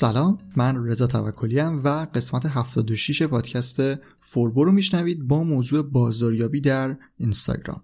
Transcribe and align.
سلام 0.00 0.38
من 0.56 0.84
رضا 0.84 1.06
توکلی 1.06 1.60
و 1.60 2.06
قسمت 2.14 2.46
76 2.46 3.22
پادکست 3.22 3.80
فوربو 4.20 4.64
رو 4.64 4.72
میشنوید 4.72 5.28
با 5.28 5.44
موضوع 5.44 5.82
بازاریابی 5.82 6.60
در 6.60 6.96
اینستاگرام. 7.18 7.82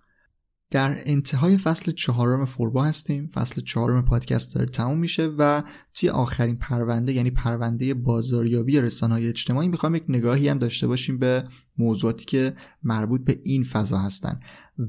در 0.70 0.96
انتهای 1.04 1.58
فصل 1.58 1.92
چهارم 1.92 2.44
فوربو 2.44 2.80
هستیم. 2.80 3.26
فصل 3.26 3.60
چهارم 3.60 4.04
پادکست 4.04 4.54
داره 4.54 4.66
تموم 4.66 4.98
میشه 4.98 5.26
و 5.38 5.62
توی 5.94 6.08
آخرین 6.08 6.56
پرونده 6.56 7.12
یعنی 7.12 7.30
پرونده 7.30 7.94
بازاریابی 7.94 8.80
رسانه 8.80 9.14
های 9.14 9.28
اجتماعی 9.28 9.68
می‌خوام 9.68 9.94
یک 9.94 10.04
نگاهی 10.08 10.48
هم 10.48 10.58
داشته 10.58 10.86
باشیم 10.86 11.18
به 11.18 11.44
موضوعاتی 11.78 12.24
که 12.24 12.54
مربوط 12.82 13.24
به 13.24 13.40
این 13.44 13.64
فضا 13.64 13.98
هستن. 13.98 14.40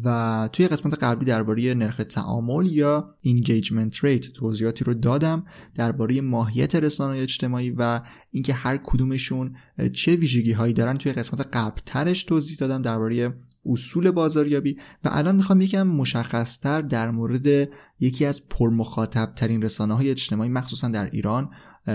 و 0.03 0.49
توی 0.53 0.67
قسمت 0.67 1.03
قبلی 1.03 1.25
درباره 1.25 1.73
نرخ 1.73 2.01
تعامل 2.09 2.66
یا 2.71 3.16
engagement 3.25 3.95
rate 3.95 4.31
توضیحاتی 4.31 4.85
رو 4.85 4.93
دادم 4.93 5.45
درباره 5.75 6.21
ماهیت 6.21 6.75
رسانه 6.75 7.19
اجتماعی 7.19 7.69
و 7.69 8.01
اینکه 8.31 8.53
هر 8.53 8.77
کدومشون 8.77 9.55
چه 9.93 10.16
ویژگی 10.16 10.51
هایی 10.51 10.73
دارن. 10.73 10.97
توی 10.97 11.13
قسمت 11.13 11.47
قبل 11.53 11.81
ترش 11.85 12.23
توضیح 12.23 12.57
دادم 12.57 12.81
درباره 12.81 13.33
اصول 13.67 14.11
بازاریابی 14.11 14.78
و 15.03 15.09
الان 15.11 15.35
می‌خوام 15.35 15.61
یکم 15.61 15.88
مشخصتر 15.88 16.81
در 16.81 17.11
مورد 17.11 17.69
یکی 18.00 18.25
از 18.25 18.47
پرمخاطب 18.50 19.33
ترین 19.35 19.61
رسانه 19.61 19.94
های 19.94 20.09
اجتماعی 20.09 20.50
مخصوصا 20.50 20.88
در 20.88 21.09
ایران 21.11 21.50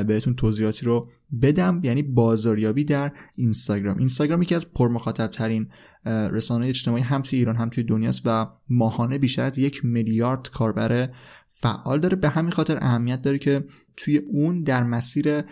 بهتون 0.07 0.35
توضیحاتی 0.35 0.87
رو 0.87 1.09
بدم 1.43 1.81
یعنی 1.83 2.03
بازاریابی 2.03 2.85
در 2.85 3.13
اینستاگرام. 3.37 3.99
اینستاگرام 3.99 4.43
یکی 4.43 4.55
از 4.55 4.73
پرمخاطب 4.73 5.27
ترین 5.27 5.69
رسانه 6.07 6.67
اجتماعی 6.67 7.03
هم 7.03 7.23
توی 7.23 7.39
ایران 7.39 7.57
هم 7.57 7.69
توی 7.69 7.85
دنیاست 7.85 8.23
و 8.25 8.47
ماهانه 8.69 9.19
بیشتر 9.19 9.45
از 9.45 9.59
یک 9.59 9.85
میلیارد 9.85 10.51
کاربر 10.51 11.09
فعال 11.49 12.01
داره. 12.01 12.17
به 12.17 12.29
همین 12.29 12.51
خاطر 12.51 12.79
اهمیت 12.81 13.23
داره 13.23 13.39
که 13.39 13.65
توی 13.97 14.17
اون 14.17 14.63
در 14.63 14.83
مسیر 14.83 15.43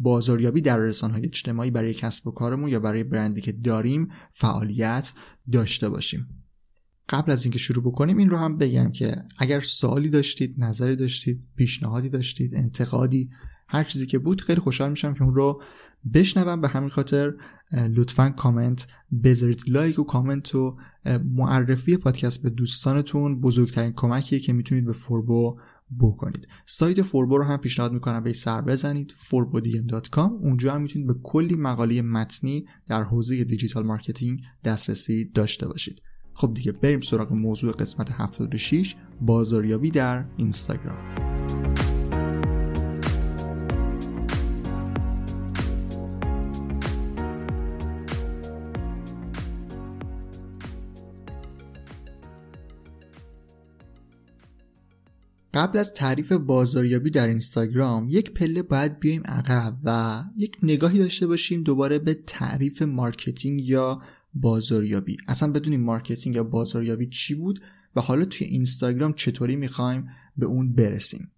بازاریابی 0.00 0.60
در 0.60 0.78
رسانه 0.78 1.14
های 1.14 1.24
اجتماعی 1.24 1.70
برای 1.70 1.94
کسب 1.94 2.26
و 2.26 2.30
کارمون 2.30 2.68
یا 2.68 2.80
برای 2.80 3.04
برندی 3.04 3.40
که 3.40 3.52
داریم 3.52 4.06
فعالیت 4.32 5.12
داشته 5.52 5.88
باشیم. 5.88 6.28
قبل 7.08 7.32
از 7.32 7.44
اینکه 7.44 7.58
شروع 7.58 7.84
بکنیم 7.84 8.16
این 8.16 8.30
رو 8.30 8.36
هم 8.36 8.58
بگم 8.58 8.92
که 8.92 9.16
اگر 9.38 9.60
سوالی 9.60 10.08
داشتید 10.08 10.64
نظری 10.64 10.96
داشتید 10.96 11.48
پیشنهادی 11.56 12.08
داشتید 12.08 12.54
انتقادی 12.54 13.30
هر 13.68 13.84
چیزی 13.84 14.06
که 14.06 14.18
بود 14.18 14.40
خیلی 14.40 14.60
خوشحال 14.60 14.90
میشم 14.90 15.14
که 15.14 15.22
اون 15.22 15.34
رو 15.34 15.62
بشنوم. 16.14 16.60
به 16.60 16.68
همین 16.68 16.90
خاطر 16.90 17.32
لطفا 17.72 18.30
کامنت 18.30 18.86
بذارید. 19.24 19.62
لایک 19.66 19.98
و 19.98 20.04
کامنت 20.04 20.54
و 20.54 20.76
معرفی 21.24 21.96
پادکست 21.96 22.42
به 22.42 22.50
دوستانتون. 22.50 23.40
بزرگترین 23.40 23.92
کمکیه 23.92 24.38
که 24.38 24.52
می‌تونید 24.52 24.84
به 24.84 24.92
فوربو 24.92 25.58
بکنید. 26.00 26.48
سایت 26.66 27.02
فوربو 27.02 27.38
رو 27.38 27.44
هم 27.44 27.56
پیشنهاد 27.56 27.92
می‌کنم 27.92 28.22
به 28.22 28.32
سر 28.32 28.60
بزنید. 28.60 29.10
forbodm.com 29.30 30.18
اونجا 30.18 30.74
هم 30.74 30.82
می‌تونید 30.82 31.08
به 31.08 31.14
کلی 31.22 31.56
مقاله 31.56 32.02
متنی 32.02 32.64
در 32.88 33.02
حوزه 33.02 33.44
دیجیتال 33.44 33.86
مارکتینگ 33.86 34.40
دسترسی 34.64 35.24
داشته 35.24 35.68
باشید. 35.68 36.02
خب 36.34 36.54
دیگه 36.54 36.72
بریم 36.72 37.00
سراغ 37.00 37.32
موضوع 37.32 37.72
قسمت 37.72 38.10
76 38.12 38.96
بازاریابی 39.20 39.90
در 39.90 40.24
اینستاگرام. 40.36 41.91
قبل 55.54 55.78
از 55.78 55.92
تعریف 55.92 56.32
بازاریابی 56.32 57.10
در 57.10 57.28
اینستاگرام 57.28 58.06
یک 58.10 58.30
پله 58.30 58.62
باید 58.62 59.00
بیایم 59.00 59.22
عقب 59.24 59.78
و 59.84 60.22
یک 60.36 60.56
نگاهی 60.62 60.98
داشته 60.98 61.26
باشیم 61.26 61.62
دوباره 61.62 61.98
به 61.98 62.14
تعریف 62.14 62.82
مارکتینگ 62.82 63.68
یا 63.68 64.02
بازاریابی. 64.34 65.16
اصلا 65.28 65.52
بدونیم 65.52 65.80
مارکتینگ 65.80 66.36
یا 66.36 66.44
بازاریابی 66.44 67.06
چی 67.06 67.34
بود 67.34 67.60
و 67.96 68.00
حالا 68.00 68.24
توی 68.24 68.46
اینستاگرام 68.46 69.12
چطوری 69.12 69.56
می‌خوایم 69.56 70.08
به 70.36 70.46
اون 70.46 70.72
برسیم. 70.72 71.32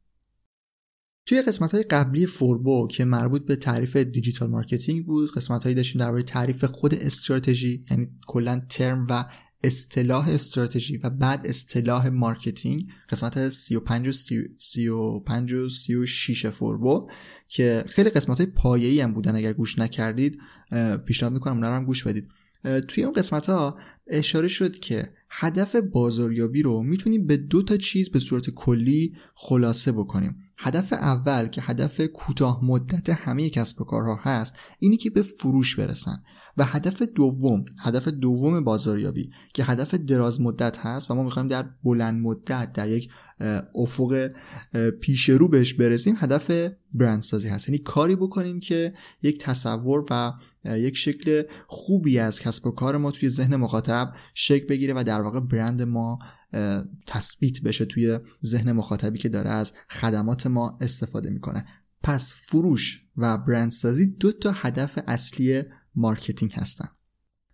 توی 1.26 1.42
قسمت 1.42 1.72
های 1.72 1.82
قبلی 1.82 2.26
فوربو 2.26 2.88
که 2.90 3.04
مربوط 3.04 3.46
به 3.46 3.56
تعریف 3.56 3.96
دیجیتال 3.96 4.50
مارکتینگ 4.50 5.06
بود 5.06 5.30
قسمت 5.30 5.62
هایی 5.62 5.74
داشتیم 5.74 6.00
درباره 6.00 6.22
تعریف 6.22 6.64
خود 6.64 6.94
استراتژی 6.94 7.84
یعنی 7.90 8.08
کلا 8.26 8.62
ترم 8.68 9.06
و 9.10 9.24
اصطلاح 9.64 10.28
استراتژی 10.28 10.96
و 10.96 11.10
بعد 11.10 11.46
اصطلاح 11.46 12.08
مارکتینگ 12.08 12.88
قسمت 13.08 13.48
35 13.48 14.08
و 14.08 14.12
35 14.58 15.52
و 15.52 15.68
36 15.68 16.46
فوربو 16.46 17.06
که 17.48 17.84
خیلی 17.86 18.10
قسمت 18.10 18.38
های 18.38 18.46
پایه‌ای 18.46 19.00
هم 19.00 19.14
بودن 19.14 19.36
اگر 19.36 19.52
گوش 19.52 19.78
نکردید 19.78 20.40
پیشنهاد 21.06 21.32
می‌کنم 21.32 21.54
اونا 21.54 21.76
هم 21.76 21.84
گوش 21.84 22.04
بدید. 22.04 22.32
توی 22.88 23.04
اون 23.04 23.12
قسمت 23.12 23.46
ها 23.46 23.78
اشاره 24.06 24.48
شد 24.48 24.78
که 24.78 25.12
هدف 25.30 25.76
بازاریابی 25.76 26.62
رو 26.62 26.82
می‌تونیم 26.82 27.26
به 27.26 27.36
دو 27.36 27.62
تا 27.62 27.76
چیز 27.76 28.10
به 28.10 28.18
صورت 28.18 28.50
کلی 28.50 29.14
خلاصه 29.34 29.92
بکنیم. 29.92 30.36
هدف 30.58 30.92
اول 30.92 31.46
که 31.46 31.62
هدف 31.62 32.00
کوتاه 32.00 32.64
مدت 32.64 33.10
همه 33.10 33.50
کسب 33.50 33.80
و 33.80 33.84
کارها 33.84 34.18
هست 34.22 34.56
اینی 34.78 34.96
که 34.96 35.10
به 35.10 35.22
فروش 35.22 35.76
برسن. 35.76 36.22
و 36.56 36.64
هدف 36.64 37.02
دوم 37.02 37.64
هدف 37.80 38.08
دوم 38.08 38.64
بازاریابی 38.64 39.30
که 39.54 39.64
هدف 39.64 39.94
دراز 39.94 40.40
مدت 40.40 40.78
هست 40.78 41.10
و 41.10 41.14
ما 41.14 41.22
می‌خوایم 41.22 41.48
در 41.48 41.66
بلند 41.84 42.20
مدت 42.20 42.72
در 42.72 42.88
یک 42.88 43.10
افق 43.74 44.30
پیش 45.00 45.28
رو 45.28 45.48
بهش 45.48 45.74
برسیم 45.74 46.14
هدف 46.18 46.70
برندسازی 46.92 47.48
هست. 47.48 47.68
یعنی 47.68 47.78
کاری 47.78 48.16
بکنیم 48.16 48.60
که 48.60 48.94
یک 49.22 49.38
تصور 49.38 50.04
و 50.10 50.32
یک 50.64 50.96
شکل 50.96 51.42
خوبی 51.66 52.18
از 52.18 52.40
کسب 52.40 52.66
و 52.66 52.70
کار 52.70 52.96
ما 52.96 53.10
توی 53.10 53.28
ذهن 53.28 53.56
مخاطب 53.56 54.12
شکل 54.34 54.66
بگیره 54.66 54.94
و 54.96 55.04
در 55.06 55.20
واقع 55.20 55.40
برند 55.40 55.82
ما 55.82 56.18
تثبیت 57.06 57.62
بشه 57.62 57.84
توی 57.84 58.18
ذهن 58.44 58.72
مخاطبی 58.72 59.18
که 59.18 59.28
داره 59.28 59.50
از 59.50 59.72
خدمات 59.90 60.46
ما 60.46 60.78
استفاده 60.80 61.30
می‌کنه. 61.30 61.66
پس 62.02 62.34
فروش 62.34 63.04
و 63.16 63.38
برندسازی 63.38 64.06
دو 64.06 64.32
تا 64.32 64.52
هدف 64.54 64.98
اصلی 65.06 65.62
مارکتینگ 65.96 66.52
هستن. 66.52 66.88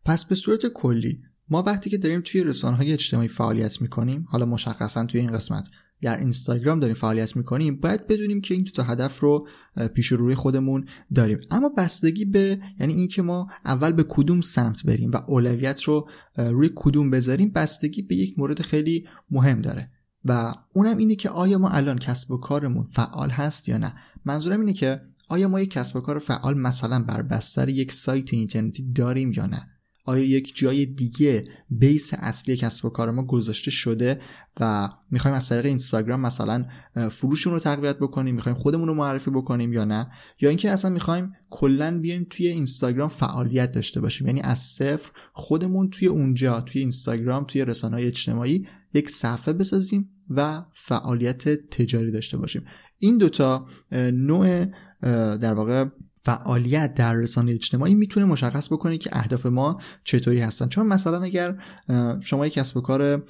پس 0.04 0.24
به 0.24 0.34
صورت 0.34 0.66
کلی 0.66 1.22
ما 1.48 1.62
وقتی 1.62 1.90
که 1.90 1.98
داریم 1.98 2.20
توی 2.24 2.44
رسانه 2.44 2.76
های 2.76 2.92
اجتماعی 2.92 3.28
فعالیت 3.28 3.82
می‌کنیم 3.82 4.26
حالا 4.28 4.46
مشخصا 4.46 5.04
توی 5.04 5.20
این 5.20 5.32
قسمت 5.32 5.68
در 6.02 6.18
اینستاگرام 6.18 6.80
داریم 6.80 6.94
فعالیت 6.94 7.36
می‌کنیم 7.36 7.76
باید 7.76 8.06
بدونیم 8.06 8.40
که 8.40 8.54
این 8.54 8.62
دو 8.62 8.70
تا 8.70 8.82
هدف 8.82 9.20
رو 9.20 9.48
پیش 9.94 10.06
روی 10.06 10.34
خودمون 10.34 10.88
داریم. 11.14 11.38
اما 11.50 11.68
بستگی 11.68 12.24
به 12.24 12.58
یعنی 12.80 12.92
اینکه 12.92 13.22
ما 13.22 13.44
اول 13.64 13.92
به 13.92 14.04
کدوم 14.08 14.40
سمت 14.40 14.82
بریم 14.86 15.10
و 15.10 15.16
اولویت 15.26 15.82
رو 15.82 16.08
روی 16.36 16.70
کدوم 16.74 17.10
بذاریم 17.10 17.50
بستگی 17.50 18.02
به 18.02 18.14
یک 18.14 18.38
مورد 18.38 18.62
خیلی 18.62 19.08
مهم 19.30 19.60
داره. 19.60 19.90
و 20.24 20.54
اونم 20.72 20.96
اینه 20.96 21.14
که 21.14 21.28
آیا 21.30 21.58
ما 21.58 21.68
الان 21.68 21.98
کسب 21.98 22.30
و 22.30 22.36
کارمون 22.36 22.84
فعال 22.84 23.30
هست 23.30 23.68
یا 23.68 23.78
نه. 23.78 23.94
منظورم 24.24 24.60
اینه 24.60 24.72
که 24.72 25.00
آیا 25.30 25.48
ما 25.48 25.60
یک 25.60 25.70
کسب 25.70 25.96
و 25.96 26.00
کار 26.00 26.18
فعال 26.18 26.58
مثلا 26.58 27.02
بر 27.02 27.22
بستر 27.22 27.68
یک 27.68 27.92
سایت 27.92 28.34
اینترنتی 28.34 28.92
داریم 28.92 29.32
یا 29.32 29.46
نه؟ 29.46 29.66
آیا 30.04 30.24
یک 30.24 30.52
جای 30.56 30.86
دیگه 30.86 31.42
بیس 31.70 32.10
اصلی 32.14 32.56
کسب 32.56 32.84
و 32.84 32.90
کار 32.90 33.10
ما 33.10 33.22
گذاشته 33.22 33.70
شده 33.70 34.20
و 34.60 34.88
می‌خوایم 35.10 35.36
از 35.36 35.48
طریق 35.48 35.66
اینستاگرام 35.66 36.20
مثلا 36.20 36.66
فروشون 37.10 37.52
رو 37.52 37.58
تقویت 37.58 37.98
بکنیم 37.98 38.34
می‌خوایم 38.34 38.58
خودمون 38.58 38.88
رو 38.88 38.94
معرفی 38.94 39.30
بکنیم 39.30 39.72
یا 39.72 39.84
نه؟ 39.84 40.10
یا 40.40 40.48
اینکه 40.48 40.70
اصلا 40.70 40.90
می‌خوایم 40.90 41.32
کلا 41.50 42.00
بیایم 42.00 42.26
توی 42.30 42.46
اینستاگرام 42.46 43.08
فعالیت 43.08 43.72
داشته 43.72 44.00
باشیم؟ 44.00 44.26
یعنی 44.26 44.40
از 44.40 44.58
صفر 44.58 45.10
خودمون 45.32 45.90
توی 45.90 46.08
اونجا 46.08 46.60
توی 46.60 46.80
اینستاگرام 46.80 47.44
توی 47.44 47.64
رسانه 47.64 47.96
های 47.96 48.06
اجتماعی 48.06 48.66
یک 48.94 49.10
صفحه 49.10 49.52
بسازیم 49.52 50.10
و 50.30 50.64
فعالیت 50.72 51.48
تجاری 51.48 52.10
داشته 52.10 52.36
باشیم. 52.36 52.64
این 52.98 53.18
دوتا 53.18 53.66
نوع 54.12 54.66
در 55.02 55.54
واقع 55.54 55.84
فعالیت 56.24 56.94
در 56.94 57.14
رسانه 57.14 57.52
اجتماعی 57.52 57.94
می‌تونه 57.94 58.26
مشخص 58.26 58.72
بکنه 58.72 58.98
که 58.98 59.10
اهداف 59.12 59.46
ما 59.46 59.80
چطوری 60.04 60.40
هستن. 60.40 60.68
چون 60.68 60.86
مثلا 60.86 61.22
اگر 61.22 61.56
شما 62.20 62.46
یک 62.46 62.52
کسب 62.52 62.76
و 62.76 62.80
کار 62.80 63.22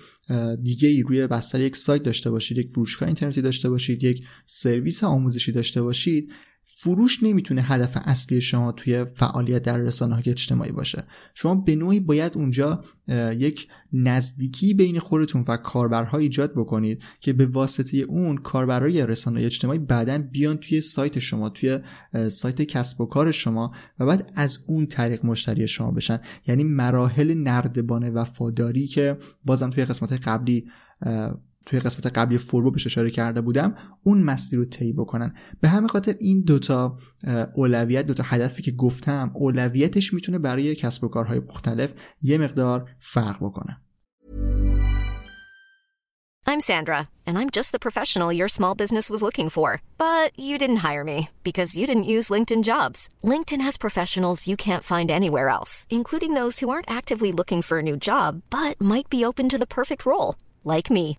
دیگه 0.62 0.88
ای 0.88 1.02
روی 1.02 1.26
بستر 1.26 1.61
یک 1.61 1.76
سایت 1.76 2.02
داشته 2.02 2.31
باشید 2.31 2.58
یک 2.58 2.70
فروشگاه 2.70 3.06
اینترنتی 3.06 3.43
داشته 3.43 3.70
باشید 3.70 4.05
یک 4.05 4.25
سرویس 4.46 5.05
آموزشی 5.05 5.52
داشته 5.52 5.82
باشید 5.82 6.32
فروش 6.76 7.22
نمی‌تونه 7.22 7.62
هدف 7.62 7.96
اصلی 8.05 8.40
شما 8.40 8.72
توی 8.72 9.05
فعالیت 9.05 9.62
در 9.62 9.78
رسانه 9.78 10.14
های 10.14 10.25
اجتماعی 10.26 10.72
باشه. 10.72 11.05
شما 11.34 11.55
به 11.55 11.76
نوعی 11.76 12.00
باید 12.00 12.37
اونجا 12.37 12.84
یک 13.32 13.69
نزدیکی 13.93 14.75
بین 14.75 14.99
خودتون 14.99 15.44
و 15.49 15.56
کاربرها 15.56 16.19
ایجاد 16.19 16.52
بکنید 16.52 17.02
که 17.20 17.32
به 17.32 17.46
واسطه 17.46 17.96
اون 17.96 18.37
کاربرای 18.37 19.06
رسانه 19.06 19.43
اجتماعی 19.43 19.78
بعدا 19.78 20.19
بیان 20.19 20.56
توی 20.56 20.81
سایت 20.81 21.19
شما 21.19 21.49
توی 21.49 21.78
سایت 22.28 22.62
کسب 22.62 23.00
و 23.00 23.06
کار 23.06 23.32
شما 23.32 23.72
و 23.99 24.06
بعد 24.06 24.32
از 24.34 24.58
اون 24.67 24.87
طریق 24.87 25.26
مشتری 25.26 25.69
شما 25.69 25.90
بشن. 25.90 26.20
یعنی 26.46 26.64
مراحل 26.64 27.34
نردبان 27.34 28.11
وفاداری 28.14 28.87
که 28.87 29.17
بازم 29.44 29.70
توی 29.70 29.84
قسمت 29.84 30.28
قبلی 30.28 30.67
توی 31.66 31.80
قسمت 31.80 32.06
قبلی 32.06 32.38
فوربو 32.38 32.70
بهش 32.70 32.86
اشاره 32.86 33.10
کرده 33.10 33.40
بودم 33.40 33.74
اون 34.02 34.22
مسیر 34.22 34.58
رو 34.58 34.64
طی 34.64 34.92
بکنن 34.92 35.34
به 35.60 35.68
همین 35.68 35.88
خاطر 35.88 36.14
این 36.20 36.40
دوتا 36.40 36.96
اولویت 37.54 38.06
دوتا 38.06 38.22
هدفی 38.26 38.62
که 38.62 38.70
گفتم 38.70 39.30
اولویتش 39.34 40.14
می‌تونه 40.14 40.38
برای 40.38 40.74
کسب 40.74 41.04
و 41.04 41.08
کارهای 41.08 41.38
مختلف 41.38 41.92
یه 42.22 42.38
مقدار 42.38 42.90
فرق 42.98 43.36
بکنه 43.36 43.76
I'm 46.46 46.68
Sandra, 46.72 47.00
and 47.26 47.38
I'm 47.38 47.50
just 47.58 47.70
the 47.70 47.78
professional 47.78 48.32
your 48.32 48.48
small 48.48 48.74
business 48.74 49.08
was 49.08 49.22
looking 49.22 49.50
for. 49.50 49.68
But 49.98 50.28
you 50.36 50.58
didn't 50.58 50.84
hire 50.88 51.04
me 51.04 51.28
because 51.44 51.76
you 51.76 51.86
didn't 51.86 52.10
use 52.16 52.32
LinkedIn 52.34 52.64
jobs. 52.64 53.08
LinkedIn 53.22 53.60
has 53.60 53.84
professionals 53.86 54.48
you 54.48 54.56
can't 54.56 54.82
find 54.92 55.10
anywhere 55.10 55.48
else, 55.48 55.86
including 55.90 56.34
those 56.34 56.58
who 56.58 56.68
aren't 56.70 56.90
actively 56.90 57.30
looking 57.30 57.62
for 57.62 57.78
a 57.78 57.86
new 57.88 57.96
job 57.96 58.42
but 58.50 58.80
might 58.80 59.08
be 59.08 59.24
open 59.24 59.48
to 59.48 59.58
the 59.58 59.74
perfect 59.78 60.04
role, 60.04 60.34
like 60.64 60.90
me. 60.90 61.18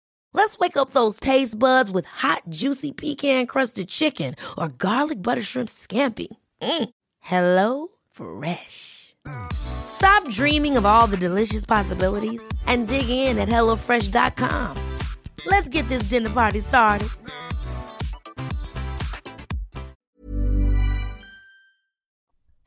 Let's 0.32 0.58
wake 0.58 0.76
up 0.76 0.90
those 0.90 1.18
taste 1.18 1.58
buds 1.58 1.90
with 1.90 2.04
hot, 2.04 2.42
juicy 2.48 2.92
pecan 2.92 3.46
crusted 3.46 3.88
chicken 3.88 4.34
or 4.58 4.68
garlic 4.68 5.22
butter 5.22 5.42
shrimp 5.42 5.68
scampi. 5.68 6.28
Mm. 6.62 6.90
Hello 7.20 7.88
Fresh. 8.10 9.14
Stop 9.52 10.28
dreaming 10.28 10.76
of 10.76 10.84
all 10.86 11.06
the 11.06 11.16
delicious 11.16 11.64
possibilities 11.64 12.46
and 12.66 12.86
dig 12.86 13.08
in 13.08 13.38
at 13.38 13.48
HelloFresh.com. 13.48 14.76
Let's 15.46 15.68
get 15.68 15.88
this 15.88 16.08
dinner 16.10 16.30
party 16.30 16.60
started. 16.60 17.08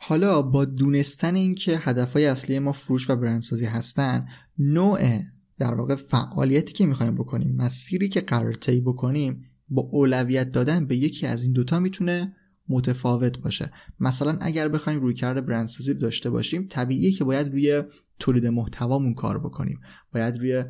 حالا 0.01 0.41
با 0.41 0.65
دونستن 0.65 1.35
اینکه 1.35 1.77
هدفهای 1.77 2.25
اصلی 2.25 2.59
ما 2.59 2.71
فروش 2.71 3.09
و 3.09 3.15
برندسازی 3.15 3.65
هستن 3.65 4.27
نوع 4.57 4.99
در 5.58 5.74
واقع 5.74 5.94
فعالیتی 5.94 6.72
که 6.72 6.86
می‌خوایم 6.86 7.14
بکنیم 7.14 7.56
مسیری 7.56 8.08
که 8.08 8.20
قرار 8.20 8.52
طی 8.52 8.80
بکنیم 8.80 9.42
با 9.68 9.82
اولویت 9.82 10.50
دادن 10.50 10.86
به 10.86 10.96
یکی 10.96 11.26
از 11.26 11.42
این 11.42 11.52
دوتا 11.52 11.80
می‌تونه 11.80 12.36
متفاوت 12.68 13.38
باشه. 13.38 13.72
مثلا 14.00 14.38
اگر 14.40 14.68
بخوایم 14.68 15.00
روی 15.00 15.14
کرده 15.14 15.40
برندسازی 15.40 15.94
داشته 15.94 16.30
باشیم 16.30 16.66
طبیعیه 16.70 17.12
که 17.12 17.24
باید 17.24 17.48
روی 17.48 17.82
تولید 18.18 18.46
محتوامون 18.46 19.14
کار 19.14 19.38
بکنیم. 19.38 19.80
باید 20.12 20.36
روی 20.36 20.64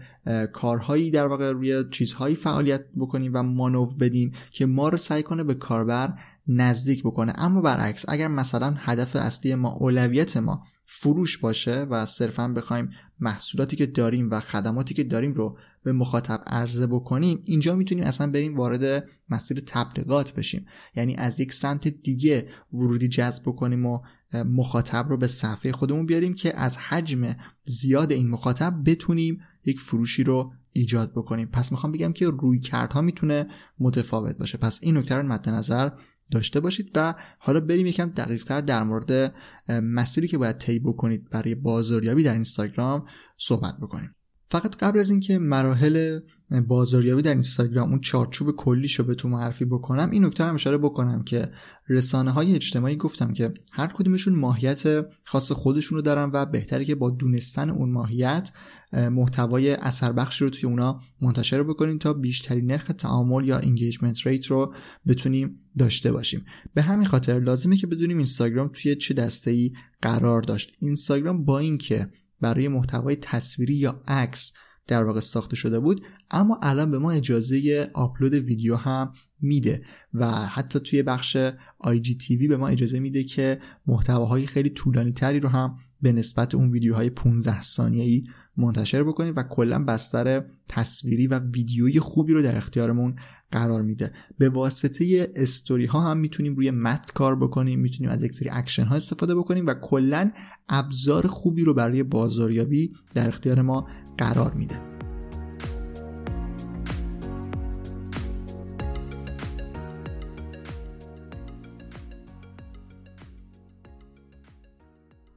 کارهایی 0.52 1.10
در 1.10 1.26
واقع 1.26 1.52
روی 1.52 1.84
چیزهایی 1.90 2.34
فعالیت 2.34 2.84
بکنیم 2.96 3.32
و 3.34 3.42
مانو 3.42 3.86
بدیم 3.86 4.32
که 4.50 4.66
ما 4.66 4.88
رو 4.88 4.98
سعی 4.98 5.22
کنه 5.22 5.44
به 5.44 5.54
کاربر 5.54 6.14
نزدیک 6.46 7.02
بکنه. 7.02 7.32
اما 7.36 7.60
برعکس 7.60 8.04
اگر 8.08 8.28
مثلا 8.28 8.74
هدف 8.78 9.16
اصلی 9.16 9.54
ما 9.54 9.72
اولویت 9.72 10.36
ما 10.36 10.62
فروش 10.86 11.38
باشه 11.38 11.86
و 11.90 12.06
صرفا 12.06 12.48
بخوایم 12.48 12.90
محصولاتی 13.20 13.76
که 13.76 13.86
داریم 13.86 14.30
و 14.30 14.40
خدماتی 14.40 14.94
که 14.94 15.04
داریم 15.04 15.32
رو 15.32 15.58
به 15.82 15.92
مخاطب 15.92 16.42
عرضه 16.46 16.86
بکنیم 16.86 17.42
اینجا 17.44 17.76
می‌تونیم 17.76 18.04
اصلا 18.04 18.30
بریم 18.30 18.56
وارد 18.56 19.08
مسیر 19.28 19.62
تبلیغات 19.66 20.34
بشیم. 20.34 20.66
یعنی 20.96 21.16
از 21.16 21.40
یک 21.40 21.52
سمت 21.52 21.88
دیگه 21.88 22.44
ورودی 22.72 23.08
جذب 23.08 23.42
بکنیم 23.42 23.86
و 23.86 24.00
مخاطب 24.34 25.06
رو 25.08 25.16
به 25.16 25.26
صفحه 25.26 25.72
خودمون 25.72 26.06
بیاریم 26.06 26.34
که 26.34 26.60
از 26.60 26.76
حجم 26.76 27.34
زیاد 27.64 28.12
این 28.12 28.30
مخاطب 28.30 28.74
بتونیم 28.86 29.40
یک 29.64 29.80
فروشی 29.80 30.24
رو 30.24 30.52
ایجاد 30.72 31.12
بکنیم. 31.12 31.48
پس 31.52 31.72
می‌خوام 31.72 31.92
بگم 31.92 32.12
که 32.12 32.28
روی 32.28 32.60
کردها 32.60 33.00
می‌تونه 33.00 33.46
متفاوت 33.78 34.38
باشه. 34.38 34.58
پس 34.58 34.78
این 34.82 34.96
نکته 34.96 35.14
رو 35.14 35.22
مد 35.22 35.48
نظر 35.48 35.90
داشته 36.30 36.60
باشید 36.60 36.90
و 36.94 37.14
حالا 37.38 37.60
بریم 37.60 37.86
یکم 37.86 38.10
دقیق 38.10 38.44
تر 38.44 38.60
در 38.60 38.82
مورد 38.82 39.34
مسیری 39.68 40.28
که 40.28 40.38
باید 40.38 40.58
طی 40.58 40.78
بکنید 40.78 41.30
برای 41.30 41.54
بازاریابی 41.54 42.22
در 42.22 42.32
اینستاگرام 42.32 43.06
صحبت 43.38 43.76
بکنیم. 43.82 44.14
فقط 44.50 44.76
قبل 44.76 44.98
از 44.98 45.10
اینکه 45.10 45.38
مراحل 45.38 46.20
بازاریابی 46.68 47.22
در 47.22 47.32
اینستاگرام 47.32 47.90
اون 47.90 48.00
چارچوب 48.00 48.56
کلیشو 48.56 49.04
بهتون 49.04 49.28
معرفی 49.28 49.64
بکنم 49.64 50.10
این 50.10 50.24
نکته 50.24 50.44
هم 50.44 50.54
اشاره 50.54 50.78
بکنم 50.78 51.22
که 51.22 51.50
رسانه 51.88 52.30
های 52.30 52.54
اجتماعی 52.54 52.96
گفتم 52.96 53.32
که 53.32 53.54
هر 53.72 53.86
کدومشون 53.86 54.36
ماهیت 54.36 55.06
خاص 55.24 55.52
خودشون 55.52 55.96
رو 55.96 56.02
دارن 56.02 56.30
و 56.32 56.46
بهتره 56.46 56.84
که 56.84 56.94
با 56.94 57.10
دونستن 57.10 57.70
اون 57.70 57.90
ماهیت 57.90 58.50
محتوای 58.92 59.70
اثر 59.70 60.12
بخش 60.12 60.42
رو 60.42 60.50
توی 60.50 60.70
اونا 60.70 61.00
منتشر 61.20 61.62
بکنیم 61.62 61.98
تا 61.98 62.12
بیشترین 62.12 62.66
نرخ 62.66 62.84
تعامل 62.98 63.48
یا 63.48 63.58
engagement 63.58 64.26
rate 64.26 64.46
رو 64.46 64.74
بتونیم 65.06 65.60
داشته 65.78 66.12
باشیم. 66.12 66.44
به 66.74 66.82
همین 66.82 67.06
خاطر 67.06 67.40
لازمه 67.40 67.76
که 67.76 67.86
بدونیم 67.86 68.16
اینستاگرام 68.16 68.70
توی 68.72 68.96
چه 68.96 69.14
دسته 69.14 69.50
ای 69.50 69.72
قرار 70.02 70.42
داشت. 70.42 70.76
اینستاگرام 70.80 71.44
با 71.44 71.58
اینکه 71.58 72.10
برای 72.40 72.68
محتوای 72.68 73.16
تصویری 73.16 73.74
یا 73.74 74.02
عکس 74.08 74.52
در 74.88 75.04
واقع 75.04 75.20
ساخته 75.20 75.56
شده 75.56 75.78
بود 75.80 76.06
اما 76.30 76.58
الان 76.62 76.90
به 76.90 76.98
ما 76.98 77.10
اجازه 77.10 77.90
آپلود 77.94 78.34
ویدیو 78.34 78.76
هم 78.76 79.12
میده 79.40 79.84
و 80.14 80.30
حتی 80.30 80.80
توی 80.80 81.02
بخش 81.02 81.36
IGTV 81.84 82.48
به 82.48 82.56
ما 82.56 82.68
اجازه 82.68 83.00
میده 83.00 83.24
که 83.24 83.58
محتواهای 83.86 84.46
خیلی 84.46 84.70
طولانی 84.70 85.12
تری 85.12 85.40
رو 85.40 85.48
هم 85.48 85.76
به 86.02 86.12
نسبت 86.12 86.54
اون 86.54 86.70
ویدیوهای 86.70 87.10
15 87.10 87.62
ثانیه‌ای 87.62 88.22
منتشر 88.56 89.04
بکنیم 89.04 89.34
و 89.36 89.42
کلا 89.42 89.84
بستر 89.84 90.44
تصویری 90.68 91.26
و 91.26 91.38
ویدیویی 91.38 92.00
خوبی 92.00 92.32
رو 92.32 92.42
در 92.42 92.56
اختیارمون 92.56 93.16
قرار 93.54 93.82
میده. 93.82 94.12
به 94.38 94.48
واسطه 94.48 95.32
استوری 95.36 95.86
ها 95.86 96.00
هم 96.00 96.16
می‌تونیم 96.16 96.56
روی 96.56 96.70
متن 96.70 97.12
کار 97.14 97.36
بکنیم 97.36 97.80
می‌تونیم 97.80 98.10
از 98.10 98.22
یک 98.22 98.32
سری 98.32 98.48
اکشن 98.52 98.84
ها 98.84 98.96
استفاده 98.96 99.34
بکنیم 99.34 99.66
و 99.66 99.74
کلا 99.74 100.30
ابزار 100.68 101.26
خوبی 101.26 101.64
رو 101.64 101.74
برای 101.74 102.02
بازاریابی 102.02 102.92
در 103.14 103.28
اختیار 103.28 103.62
ما 103.62 103.88
قرار 104.18 104.54
میده. 104.54 104.80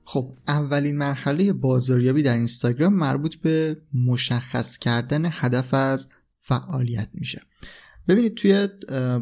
خب 0.03 0.33
اولین 0.47 0.97
مرحله 0.97 1.53
بازاریابی 1.53 2.23
در 2.23 2.35
اینستاگرام 2.35 2.93
مربوط 2.93 3.35
به 3.35 3.77
مشخص 3.93 4.77
کردن 4.77 5.21
هدف 5.25 5.73
از 5.73 6.07
فعالیت 6.39 7.09
میشه. 7.13 7.41
ببینید 8.07 8.35
توی 8.35 8.67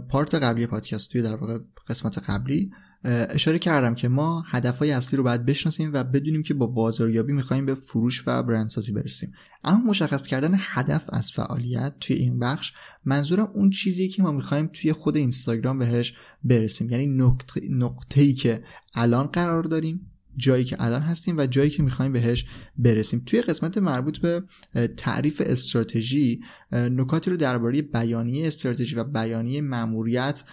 پارت 0.09 0.35
قبلی 0.35 0.67
پادکست 0.67 1.11
توی 1.11 1.21
در 1.21 1.35
واقع 1.35 1.57
قسمت 1.87 2.29
قبلی 2.29 2.71
اشاره 3.03 3.59
کردم 3.59 3.95
که 3.95 4.07
ما 4.07 4.43
هدفهای 4.47 4.91
اصلی 4.91 5.17
رو 5.17 5.23
باید 5.23 5.45
بشناسیم 5.45 5.91
و 5.93 6.03
بدونیم 6.03 6.43
که 6.43 6.53
با 6.53 6.67
بازاریابی 6.67 7.33
می‌خوایم 7.33 7.65
به 7.65 7.75
فروش 7.75 8.23
و 8.27 8.43
برندسازی 8.43 8.91
برسیم. 8.91 9.33
اما 9.63 9.89
مشخص 9.89 10.27
کردن 10.27 10.55
هدف 10.59 11.05
از 11.09 11.31
فعالیت 11.31 11.93
توی 11.99 12.15
این 12.15 12.39
بخش 12.39 12.73
منظورم 13.05 13.51
اون 13.53 13.69
چیزی 13.69 14.07
که 14.07 14.23
ما 14.23 14.31
می‌خوایم 14.31 14.69
توی 14.73 14.93
خود 14.93 15.17
اینستاگرام 15.17 15.79
بهش 15.79 16.13
برسیم. 16.43 16.89
یعنی 16.89 17.05
نقطه, 17.69 18.21
ای 18.21 18.33
که 18.33 18.63
الان 18.93 19.25
قرار 19.25 19.63
داریم 19.63 20.11
جایی 20.37 20.63
که 20.63 20.75
الان 20.79 21.01
هستیم 21.01 21.37
و 21.37 21.45
جایی 21.45 21.69
که 21.69 21.83
می‌خوایم 21.83 22.13
بهش 22.13 22.45
برسیم. 22.77 23.23
توی 23.25 23.41
قسمت 23.41 23.77
مربوط 23.77 24.17
به 24.17 24.43
تعریف 24.97 25.41
استراتژی 25.45 26.39
نکاتی 26.71 27.31
رو 27.31 27.37
درباره 27.37 27.81
بیانیه 27.81 28.47
استراتژی 28.47 28.95
و 28.95 29.03
بیانیه 29.03 29.61
ماموریت 29.61 30.43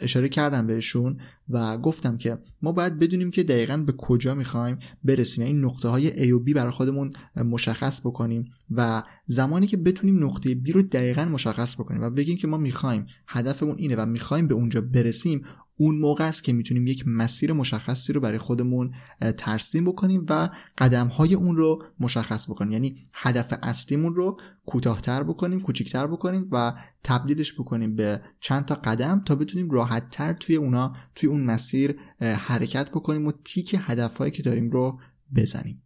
اشاره 0.00 0.28
کردم 0.28 0.66
بهشون 0.66 1.20
و 1.48 1.78
گفتم 1.78 2.16
که 2.16 2.38
ما 2.62 2.72
باید 2.72 2.98
بدونیم 2.98 3.30
که 3.30 3.42
دقیقا 3.42 3.76
به 3.76 3.92
کجا 3.92 4.34
می‌خوایم 4.34 4.78
برسیم. 5.04 5.44
این 5.44 5.56
یعنی 5.56 5.66
نقطه 5.66 5.88
های 5.88 6.10
A 6.10 6.32
و 6.32 6.44
B 6.44 6.54
برای 6.54 6.70
خودمون 6.70 7.12
مشخص 7.36 8.00
بکنیم 8.00 8.50
و 8.70 9.02
زمانی 9.26 9.66
که 9.66 9.76
بتونیم 9.76 10.24
نقطه 10.24 10.54
B 10.66 10.70
رو 10.70 10.82
دقیقا 10.82 11.24
مشخص 11.24 11.74
بکنیم 11.74 12.02
و 12.02 12.10
بگیم 12.10 12.36
که 12.36 12.46
ما 12.46 12.56
می‌خوایم 12.56 13.06
هدفمون 13.26 13.76
اینه 13.78 13.96
و 13.96 14.06
می‌خوایم 14.06 14.48
به 14.48 14.54
اونجا 14.54 14.80
برسیم 14.80 15.44
اون 15.80 15.98
موقع 15.98 16.28
است 16.28 16.44
که 16.44 16.52
می‌تونیم 16.52 16.86
یک 16.86 17.04
مسیر 17.06 17.52
مشخصی 17.52 18.12
رو 18.12 18.20
برای 18.20 18.38
خودمون 18.38 18.94
ترسیم 19.36 19.84
بکنیم 19.84 20.26
و 20.28 20.50
قدم 20.78 21.06
های 21.06 21.34
اون 21.34 21.56
رو 21.56 21.82
مشخص 22.00 22.50
بکنیم. 22.50 22.72
یعنی 22.72 23.02
هدف 23.14 23.58
اصلیمون 23.62 24.14
رو 24.14 24.40
کوتاهتر 24.66 25.22
بکنیم 25.22 25.60
کوچیکتر 25.60 26.06
بکنیم 26.06 26.48
و 26.52 26.74
تبدیلش 27.04 27.54
بکنیم 27.54 27.96
به 27.96 28.20
چند 28.40 28.64
تا 28.64 28.74
قدم 28.74 29.22
تا 29.24 29.34
بتونیم 29.34 29.70
راحتتر 29.70 30.32
توی 30.32 30.56
اونا 30.56 30.92
توی 31.14 31.28
اون 31.28 31.44
مسیر 31.44 31.96
حرکت 32.20 32.90
بکنیم 32.90 33.26
و 33.26 33.32
تیک 33.44 33.76
هدفهایی 33.78 34.32
که 34.32 34.42
داریم 34.42 34.70
رو 34.70 34.98
بزنیم. 35.36 35.82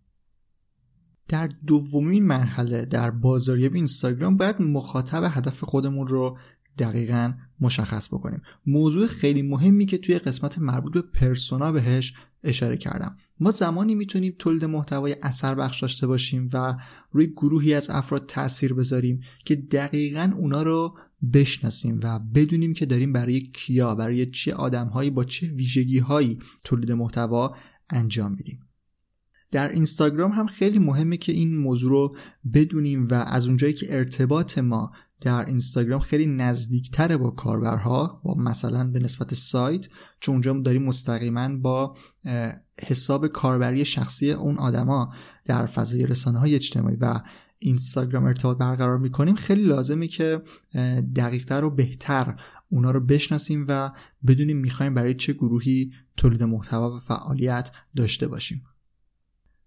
در 1.29 1.47
دومین 1.67 2.25
مرحله 2.25 2.85
در 2.85 3.11
بازاریابی 3.11 3.79
اینستاگرام 3.79 4.37
باید 4.37 4.63
مخاطب 4.63 5.31
هدف 5.35 5.65
خودمون 5.65 6.07
رو 6.07 6.39
دقیقا 6.79 7.33
مشخص 7.61 8.09
بکنیم. 8.09 8.43
موضوع 8.67 9.07
خیلی 9.07 9.43
مهمی 9.43 9.87
که 9.87 9.99
توی 9.99 10.19
قسمت 10.19 10.59
مربوط 10.59 10.93
به 10.93 11.02
پرسونا 11.02 11.73
بهش 11.73 12.14
اشاره 12.45 12.76
کردم. 12.76 13.17
ما 13.41 13.50
زمانی 13.50 13.95
می‌تونیم 13.95 14.35
تولید 14.38 14.64
محتوای 14.64 15.17
اثر 15.23 15.55
بخش 15.55 15.81
داشته 15.81 16.07
باشیم 16.07 16.50
و 16.52 16.76
روی 17.11 17.26
گروهی 17.26 17.75
از 17.75 17.91
افراد 17.91 18.26
تاثیر 18.26 18.75
بذاریم 18.75 19.21
که 19.45 19.57
دقیقا 19.57 20.33
اونا 20.37 20.62
رو 20.62 20.99
بشناسیم 21.33 22.00
و 22.02 22.19
بدونیم 22.19 22.73
که 22.73 22.87
داریم 22.87 23.12
برای 23.12 23.41
کیا 23.41 23.95
برای 23.95 24.26
چه 24.26 24.55
آدمهایی 24.55 25.11
با 25.11 25.25
چه 25.25 25.47
ویژگی 25.47 25.99
هایی 25.99 26.38
تولید 26.64 26.93
محتوا 26.93 27.57
انجام 27.91 28.33
میدیم. 28.33 28.61
در 29.50 29.69
اینستاگرام 29.69 30.33
هم 30.33 30.47
خیلی 30.47 30.79
مهمه 30.79 31.17
که 31.17 31.33
این 31.33 31.59
موضوع 31.59 31.91
رو 31.91 32.17
بدونیم 32.55 33.09
و 33.11 33.14
از 33.14 33.47
اونجایی 33.47 33.73
که 33.73 33.97
ارتباط 33.97 34.59
ما 34.59 34.93
در 35.23 35.47
اینستاگرام 35.47 36.00
خیلی 36.00 36.26
نزدیکتره 36.26 37.17
با 37.17 37.31
کاربرها 37.31 38.21
با 38.25 38.35
مثلا 38.35 38.91
به 38.91 38.99
نسبت 38.99 39.35
سایت 39.35 39.88
چون 40.21 40.33
اونجا 40.33 40.52
داریم 40.52 40.83
مستقیما 40.83 41.57
با 41.57 41.97
حساب 42.83 43.26
کاربری 43.26 43.85
شخصی 43.85 44.33
اون 44.33 44.59
آدما 44.59 45.14
در 45.45 45.67
فضای 45.67 46.07
رسانه 46.07 46.38
های 46.38 46.55
اجتماعی 46.55 46.97
و 46.97 47.21
اینستاگرام 47.59 48.25
ارتباط 48.25 48.59
برقرار 48.59 48.99
می‌کنیم. 48.99 49.35
خیلی 49.35 49.62
لازمه 49.62 50.07
که 50.07 50.43
دقیقتر 51.17 51.64
و 51.64 51.71
بهتر 51.71 52.37
اونا 52.69 52.91
رو 52.91 53.00
بشناسیم 53.00 53.67
و 53.69 53.91
بدونیم 54.26 54.57
می‌خوایم 54.57 54.95
برای 54.95 55.14
چه 55.14 55.33
گروهی 55.33 55.93
تولید 56.17 56.43
محتوا 56.43 56.97
و 56.97 57.00
فعالیت 57.00 57.71
داشته 57.97 58.29
باشیم. 58.29 58.62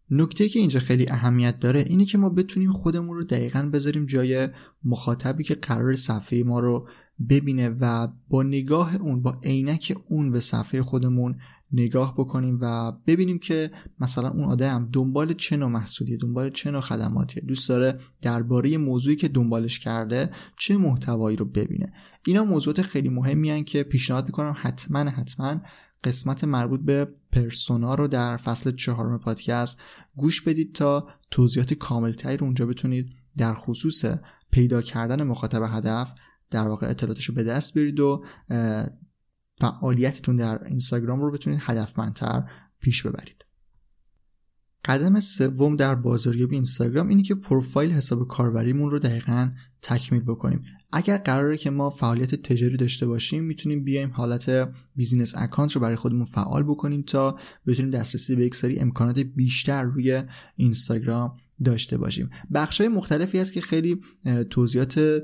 نکته 0.09 0.49
که 0.49 0.59
اینجا 0.59 0.79
خیلی 0.79 1.09
اهمیت 1.09 1.59
داره 1.59 1.79
اینه 1.79 2.05
که 2.05 2.17
ما 2.17 2.29
بتونیم 2.29 2.71
خودمون 2.71 3.17
رو 3.17 3.23
دقیقا 3.23 3.69
بذاریم 3.73 4.05
جای 4.05 4.49
مخاطبی 4.83 5.43
که 5.43 5.55
قرار 5.55 5.95
صفحه 5.95 6.43
ما 6.43 6.59
رو 6.59 6.87
ببینه 7.29 7.69
و 7.69 8.07
با 8.29 8.43
نگاه 8.43 8.95
اون 8.95 9.21
با 9.21 9.39
عینک 9.43 9.97
اون 10.09 10.31
به 10.31 10.39
صفحه 10.39 10.81
خودمون 10.81 11.35
نگاه 11.71 12.13
بکنیم 12.17 12.57
و 12.61 12.91
ببینیم 13.07 13.39
که 13.39 13.71
مثلا 13.99 14.29
اون 14.29 14.43
آدم 14.43 14.89
دنبال 14.93 15.33
چه 15.33 15.57
نوع 15.57 15.69
محصولیه 15.69 16.17
دنبال 16.17 16.49
چه 16.49 16.71
نوع 16.71 16.81
خدماتیه. 16.81 17.43
دوست 17.43 17.69
داره 17.69 17.99
درباره 18.21 18.77
موضوعی 18.77 19.15
که 19.15 19.27
دنبالش 19.27 19.79
کرده 19.79 20.29
چه 20.57 20.77
محتوایی 20.77 21.37
رو 21.37 21.45
ببینه. 21.45 21.93
اینا 22.25 22.43
موضوعات 22.43 22.81
خیلی 22.81 23.09
مهمی 23.09 23.63
که 23.63 23.83
پیشنهاد 23.83 24.25
می‌کنم 24.25 24.55
حتما 24.57 24.99
حتما 24.99 25.61
قسمت 26.03 26.43
مربوط 26.43 26.79
به 26.79 27.07
پرسونا 27.35 27.95
رو 27.95 28.07
در 28.07 28.37
فصل 28.37 28.71
چهارم 28.71 29.19
پادکست 29.19 29.77
گوش 30.15 30.41
بدید 30.41 30.75
تا 30.75 31.07
توضیحات 31.31 31.73
کاملتری 31.73 32.37
رو 32.37 32.45
اونجا 32.45 32.65
بتونید. 32.65 33.09
در 33.37 33.53
خصوص 33.53 34.05
پیدا 34.51 34.81
کردن 34.81 35.23
مخاطب 35.23 35.61
هدف 35.69 36.13
در 36.49 36.67
واقع 36.67 36.89
اطلاعاتش 36.89 37.25
رو 37.25 37.35
به 37.35 37.43
دست 37.43 37.73
بیارید 37.73 37.99
و 37.99 38.25
فعالیتتون 39.61 40.35
در 40.35 40.63
اینستاگرام 40.63 41.21
رو 41.21 41.31
بتونید 41.31 41.59
هدفمندتر 41.63 42.43
پیش 42.79 43.03
ببرید. 43.03 43.44
قدم 44.85 45.19
سوم 45.19 45.75
در 45.75 45.95
بازاریابی 45.95 46.55
اینستاگرام 46.55 47.07
اینه 47.07 47.23
که 47.23 47.35
پروفایل 47.35 47.91
حساب 47.91 48.27
کاربریمون 48.27 48.91
رو 48.91 48.99
دقیقا 48.99 49.49
تکمیل 49.81 50.21
بکنیم. 50.21 50.61
اگر 50.91 51.17
قراره 51.17 51.57
که 51.57 51.69
ما 51.69 51.89
فعالیت 51.89 52.35
تجاری 52.35 52.77
داشته 52.77 53.07
باشیم 53.07 53.43
می‌تونیم 53.43 53.83
بیایم 53.83 54.11
حالت 54.13 54.69
business 54.95 55.33
account 55.37 55.71
رو 55.71 55.81
برای 55.81 55.95
خودمون 55.95 56.23
فعال 56.23 56.63
بکنیم 56.63 57.01
تا 57.01 57.35
بتونیم 57.67 57.91
دسترسی 57.91 58.35
به 58.35 58.45
یک 58.45 58.55
سری 58.55 58.79
امکانات 58.79 59.19
بیشتر 59.19 59.83
روی 59.83 60.23
اینستاگرام 60.55 61.37
داشته 61.63 61.97
باشیم. 61.97 62.29
بخش 62.53 62.81
های 62.81 62.89
مختلفی 62.89 63.39
هست 63.39 63.53
که 63.53 63.61
خیلی 63.61 64.01
توضیحات 64.49 65.23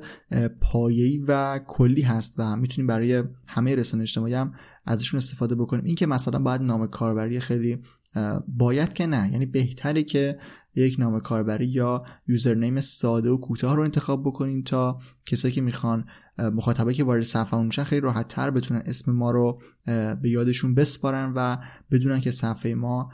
پایه‌ای 0.62 1.18
و 1.28 1.60
کلی 1.68 2.02
هست 2.02 2.36
و 2.38 2.56
می‌تونیم 2.56 2.88
برای 2.88 3.24
همه 3.48 3.76
رسانه 3.76 4.02
اجتماعی 4.02 4.34
هم 4.34 4.54
ازشون 4.86 5.18
استفاده 5.18 5.56
بکنیم. 5.56 5.86
این 5.86 5.96
که 5.96 6.06
مثلا 6.06 6.40
باید 6.40 6.62
نام 6.62 6.88
کاربری 6.88 7.40
خیلی 7.40 7.78
باید 8.48 8.94
که 8.94 9.06
نه. 9.06 9.32
یعنی 9.32 9.46
بهتره 9.46 10.04
که 10.04 10.40
یک 10.76 11.00
نام 11.00 11.20
کاربری 11.20 11.68
یا 11.68 12.04
یوزرنیم 12.28 12.82
ساده 12.82 13.30
و 13.30 13.38
کوتاه 13.38 13.76
رو 13.76 13.84
انتخاب 13.84 14.24
بکنیم 14.24 14.62
تا 14.62 15.00
کسایی 15.26 15.54
که 15.54 15.62
می‌خوان 15.62 16.06
مخاطبه 16.38 16.94
که 16.94 17.04
وارد 17.04 17.24
صفحه 17.24 17.64
میشن 17.64 17.84
خیلی 17.84 18.02
راحت 18.02 18.28
تر 18.28 18.52
بتونن 18.52 18.84
اسم 18.86 19.12
ما 19.12 19.32
رو 19.32 19.62
به 20.22 20.30
یادشون 20.30 20.76
بسپارن 20.76 21.34
و 21.36 21.58
بدونن 21.92 22.20
که 22.20 22.32
صفحه 22.32 22.76
ما 22.76 23.12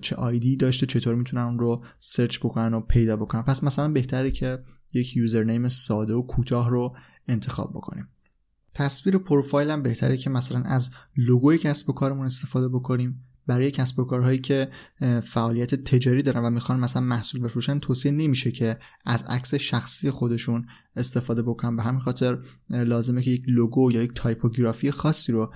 چه 0.00 0.16
آیدی 0.16 0.56
داشته 0.56 0.86
چطور 0.86 1.14
می‌تونن 1.14 1.42
اون 1.42 1.58
رو 1.58 1.76
سرچ 2.00 2.38
بکنن 2.38 2.74
و 2.74 2.80
پیدا 2.80 3.16
بکنن. 3.16 3.42
پس 3.42 3.64
مثلا 3.64 3.88
بهتره 3.88 4.30
که 4.30 4.62
یک 4.92 5.16
username 5.16 5.68
ساده 5.68 6.14
و 6.14 6.22
کوتاه 6.22 6.70
رو 6.70 6.96
انتخاب 7.28 7.70
بکنیم. 7.70 8.08
تصویر 8.74 9.18
پروفایل 9.18 9.70
هم 9.70 9.82
بهتره 9.82 10.16
که 10.16 10.30
مثلا 10.30 10.62
از 10.62 10.90
لوگوی 11.16 11.58
کسب 11.58 11.90
و 11.90 11.92
کارمون 11.92 12.26
استفاده 12.26 12.68
بکنیم. 12.68 13.24
برای 13.46 13.70
کسب 13.70 13.98
و 13.98 14.04
کارهایی 14.04 14.38
که 14.38 14.68
فعالیت 15.24 15.74
تجاری 15.74 16.22
دارن 16.22 16.44
و 16.44 16.50
می‌خوان 16.50 16.80
مثلا 16.80 17.02
محصول 17.02 17.40
بفروشن 17.40 17.78
توصیه 17.78 18.12
نمیشه 18.12 18.50
که 18.50 18.78
از 19.06 19.22
عکس 19.22 19.54
شخصی 19.54 20.10
خودشون 20.10 20.66
استفاده 20.96 21.42
بکنن. 21.42 21.76
به 21.76 21.82
همین 21.82 22.00
خاطر 22.00 22.38
لازمه 22.70 23.22
که 23.22 23.30
یک 23.30 23.44
لوگو 23.48 23.92
یا 23.92 24.02
یک 24.02 24.12
تایپوگرافی 24.14 24.90
خاصی 24.90 25.32
رو 25.32 25.52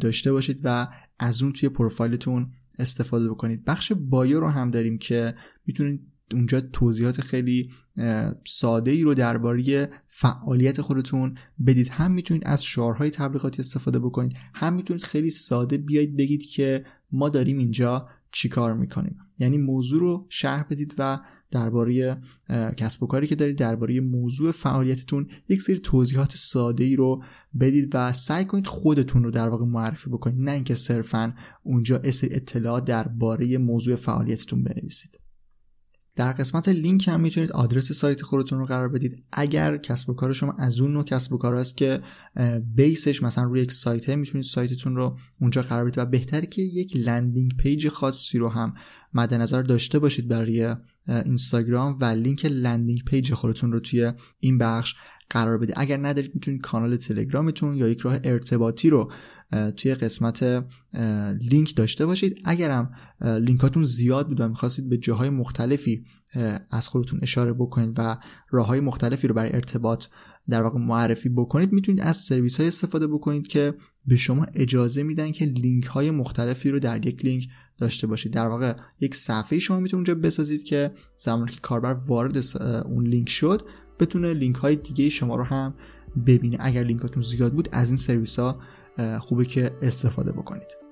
داشته 0.00 0.32
باشید 0.32 0.60
و 0.64 0.86
از 1.18 1.42
اون 1.42 1.52
توی 1.52 1.68
پروفایلتون 1.68 2.50
استفاده 2.78 3.30
بکنید. 3.30 3.64
بخش 3.64 3.92
bio 3.92 4.40
رو 4.40 4.48
هم 4.48 4.70
داریم 4.70 4.98
که 4.98 5.34
می‌تونید 5.66 6.00
اونجا 6.32 6.60
توضیحات 6.60 7.20
خیلی 7.20 7.70
ساده 8.46 8.90
ای 8.90 9.02
رو 9.02 9.14
درباره 9.14 9.90
فعالیت 10.08 10.80
خودتون 10.80 11.34
بدید. 11.66 11.88
هم 11.88 12.12
می‌تونید 12.12 12.42
از 12.46 12.64
شعارهای 12.64 13.10
تبلیغاتی 13.10 13.62
استفاده 13.62 13.98
بکنید. 13.98 14.32
هم 14.54 14.74
می‌تونید 14.74 15.02
خیلی 15.02 15.30
ساده 15.30 15.76
بیاید 15.76 16.16
بگید 16.16 16.44
که 16.44 16.84
ما 17.12 17.28
داریم 17.28 17.58
اینجا 17.58 18.08
چیکار 18.32 18.74
می‌کنیم. 18.74 19.16
یعنی 19.38 19.58
موضوع 19.58 20.00
رو 20.00 20.26
شرح 20.28 20.62
بدید 20.62 20.94
و 20.98 21.20
درباره 21.50 22.20
کسب 22.76 23.02
و 23.02 23.06
کاری 23.06 23.26
که 23.26 23.34
دارید 23.34 23.58
درباره 23.58 24.00
موضوع 24.00 24.52
فعالیتتون 24.52 25.26
یک 25.48 25.62
سری 25.62 25.78
توضیحات 25.78 26.34
ساده 26.36 26.84
ای 26.84 26.96
رو 26.96 27.22
بدید 27.60 27.90
و 27.94 28.12
سعی 28.12 28.44
کنید 28.44 28.66
خودتون 28.66 29.24
رو 29.24 29.30
در 29.30 29.48
واقع 29.48 29.64
معرفی 29.64 30.10
بکنید. 30.10 30.40
نه 30.40 30.50
اینکه 30.50 30.74
صرفا 30.74 31.34
اونجا 31.62 32.10
سری 32.10 32.34
اطلاعات 32.34 32.84
درباره 32.84 33.58
موضوع 33.58 33.96
فعالیتتون 33.96 34.62
بنویسید. 34.62 35.25
در 36.16 36.32
قسمت 36.32 36.68
لینک 36.68 37.08
هم 37.08 37.20
می‌تونید 37.20 37.52
آدرس 37.52 37.92
سایت 37.92 38.22
خودتون 38.22 38.58
رو 38.58 38.66
قرار 38.66 38.88
بدید. 38.88 39.24
اگر 39.32 39.76
کسب 39.76 40.10
و 40.10 40.14
کار 40.14 40.32
شما 40.32 40.54
از 40.58 40.80
اون 40.80 40.92
نوع 40.92 41.04
کسب 41.04 41.32
و 41.32 41.38
کار 41.38 41.54
است 41.54 41.76
که 41.76 42.00
base 42.74 43.06
ش 43.06 43.22
مثلا 43.22 43.44
روی 43.44 43.60
یک 43.60 43.72
سایت 43.72 44.10
می‌تونید 44.10 44.44
سایتتون 44.44 44.96
رو 44.96 45.18
اونجا 45.40 45.62
قرار 45.62 45.84
بدید 45.84 45.98
و 45.98 46.06
بهتره 46.06 46.46
که 46.46 46.62
یک 46.62 46.96
landing 46.96 47.56
page 47.56 47.88
خاصی 47.88 48.38
رو 48.38 48.48
هم 48.48 48.74
مد 49.14 49.34
نظر 49.34 49.62
داشته 49.62 49.98
باشید 49.98 50.28
برای 50.28 50.74
اینستاگرام 51.08 51.98
و 52.00 52.04
لینک 52.04 52.46
landing 52.46 53.04
page 53.04 53.34
خودتون 53.34 53.72
رو 53.72 53.80
توی 53.80 54.12
این 54.40 54.58
بخش 54.58 54.94
قرار 55.30 55.58
بدید 55.58 55.74
اگر 55.78 55.96
ندارید 55.96 56.34
می‌تونید 56.34 56.60
کانال 56.60 56.96
تلگرامتون 56.96 57.76
یا 57.76 57.88
یک 57.88 58.00
راه 58.00 58.18
ارتباطی 58.24 58.90
رو 58.90 59.12
توی 59.76 59.94
قسمت 59.94 60.64
لینک 61.40 61.76
داشته 61.76 62.06
باشید. 62.06 62.38
اگرم 62.44 62.90
لینکاتون 63.20 63.84
زیاد 63.84 64.28
بود 64.28 64.40
و 64.40 64.48
می‌خواستید 64.48 64.88
به 64.88 64.98
جاهای 64.98 65.30
مختلفی 65.30 66.04
از 66.70 66.88
خودتون 66.88 67.18
اشاره 67.22 67.52
بکنید 67.52 67.94
و 67.98 68.16
راه 68.50 68.66
های 68.66 68.80
مختلفی 68.80 69.28
رو 69.28 69.34
برای 69.34 69.52
ارتباط 69.52 70.04
در 70.48 70.62
واقع 70.62 70.78
معرفی 70.78 71.28
بکنید 71.28 71.72
می‌تونید 71.72 72.00
از 72.00 72.16
سرویس 72.16 72.56
هایی 72.56 72.68
استفاده 72.68 73.06
بکنید 73.06 73.46
که 73.46 73.74
به 74.06 74.16
شما 74.16 74.46
اجازه 74.54 75.02
میدن 75.02 75.30
که 75.30 75.44
لینک 75.44 75.84
های 75.84 76.10
مختلفی 76.10 76.70
رو 76.70 76.78
در 76.78 77.06
یک 77.06 77.24
لینک 77.24 77.48
داشته 77.78 78.06
باشید. 78.06 78.32
در 78.32 78.48
واقع 78.48 78.74
یک 79.00 79.14
صفحه 79.14 79.58
شما 79.58 79.80
می‌تونید 79.80 80.10
اونجا 80.10 80.14
بسازید 80.28 80.64
که 80.64 80.90
زمانی 81.16 81.52
که 81.52 81.60
کاربر 81.60 81.92
وارد 81.92 82.36
اون 82.86 83.06
لینک 83.06 83.28
شد 83.28 83.62
بتونه 84.00 84.32
لینک 84.32 84.56
های 84.56 84.76
دیگه 84.76 85.08
شما 85.08 85.36
رو 85.36 85.44
هم 85.44 85.74
ببینه. 86.26 86.56
اگر 86.60 86.82
لینکاتون 86.82 87.22
زیاد 87.22 87.52
بود 87.52 87.68
از 87.72 87.88
این 87.88 87.96
سرویس 87.96 88.38
ها 88.38 88.58
خوبه 89.20 89.44
که 89.44 89.72
استفاده 89.82 90.32
بکنید. 90.32 90.86